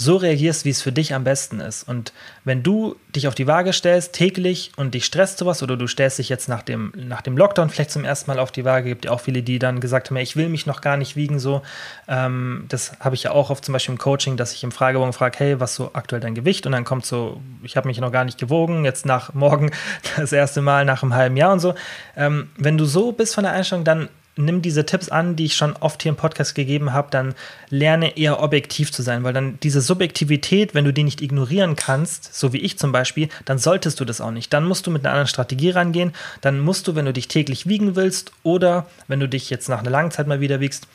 [0.00, 1.82] so reagierst, wie es für dich am besten ist.
[1.82, 2.12] Und
[2.44, 6.20] wenn du dich auf die Waage stellst, täglich, und dich stresst sowas, oder du stellst
[6.20, 9.06] dich jetzt nach dem, nach dem Lockdown vielleicht zum ersten Mal auf die Waage, gibt
[9.06, 11.62] ja auch viele, die dann gesagt haben, ich will mich noch gar nicht wiegen, so.
[12.06, 15.12] Ähm, das habe ich ja auch oft zum Beispiel im Coaching, dass ich im Fragebogen
[15.12, 16.64] frage, hey, was so aktuell dein Gewicht?
[16.64, 19.72] Und dann kommt so, ich habe mich noch gar nicht gewogen, jetzt nach morgen
[20.16, 21.74] das erste Mal nach einem halben Jahr und so.
[22.16, 24.08] Ähm, wenn du so bist von der Einstellung, dann
[24.38, 27.34] nimm diese Tipps an, die ich schon oft hier im Podcast gegeben habe, dann
[27.68, 32.34] lerne eher objektiv zu sein, weil dann diese Subjektivität, wenn du die nicht ignorieren kannst,
[32.34, 34.52] so wie ich zum Beispiel, dann solltest du das auch nicht.
[34.52, 36.12] Dann musst du mit einer anderen Strategie rangehen.
[36.40, 39.80] Dann musst du, wenn du dich täglich wiegen willst oder wenn du dich jetzt nach
[39.80, 40.86] einer langen Zeit mal wieder wiegst,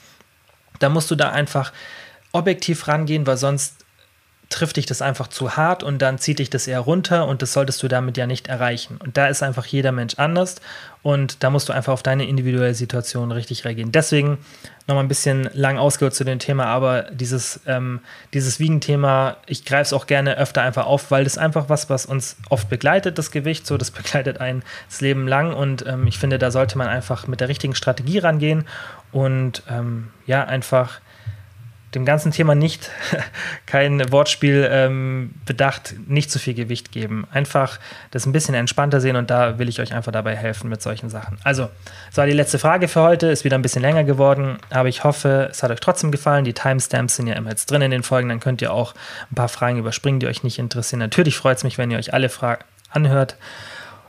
[0.80, 1.72] dann musst du da einfach
[2.32, 3.83] objektiv rangehen, weil sonst
[4.54, 7.54] trifft dich das einfach zu hart und dann zieht dich das eher runter und das
[7.54, 8.98] solltest du damit ja nicht erreichen.
[9.04, 10.58] Und da ist einfach jeder Mensch anders
[11.02, 13.92] und da musst du einfach auf deine individuelle Situation richtig reagieren.
[13.92, 14.38] Deswegen
[14.88, 18.02] nochmal ein bisschen lang ausgeholt zu dem Thema, aber dieses, ähm,
[18.34, 22.06] dieses Wiegen-Thema, ich greife es auch gerne öfter einfach auf, weil das einfach was, was
[22.06, 26.20] uns oft begleitet, das Gewicht, so das begleitet einen das Leben lang und ähm, ich
[26.20, 28.66] finde, da sollte man einfach mit der richtigen Strategie rangehen
[29.12, 31.00] und ähm, ja, einfach
[31.96, 32.90] dem ganzen Thema nicht,
[33.66, 37.28] kein Wortspiel ähm, bedacht, nicht zu viel Gewicht geben.
[37.32, 37.80] Einfach
[38.12, 41.10] das ein bisschen entspannter sehen und da will ich euch einfach dabei helfen mit solchen
[41.10, 41.38] Sachen.
[41.44, 41.70] Also,
[42.10, 45.04] das war die letzte Frage für heute, ist wieder ein bisschen länger geworden, aber ich
[45.04, 46.46] hoffe, es hat euch trotzdem gefallen.
[46.46, 48.94] Die Timestamps sind ja immer jetzt drin in den Folgen, dann könnt ihr auch
[49.32, 51.00] ein paar Fragen überspringen, die euch nicht interessieren.
[51.00, 53.38] Natürlich freut es mich, wenn ihr euch alle Fragen anhört.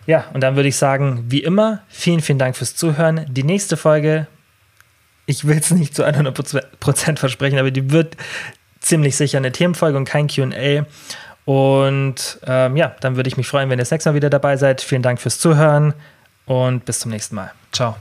[0.07, 3.24] Ja, und dann würde ich sagen, wie immer, vielen, vielen Dank fürs Zuhören.
[3.28, 4.26] Die nächste Folge
[5.27, 8.16] ich will es nicht zu 100% versprechen, aber die wird
[8.81, 10.87] ziemlich sicher eine Themenfolge und kein QA.
[11.45, 14.57] Und ähm, ja, dann würde ich mich freuen, wenn ihr das nächste Mal wieder dabei
[14.57, 14.81] seid.
[14.81, 15.95] Vielen Dank fürs Zuhören
[16.47, 17.53] und bis zum nächsten Mal.
[17.72, 17.97] Ciao.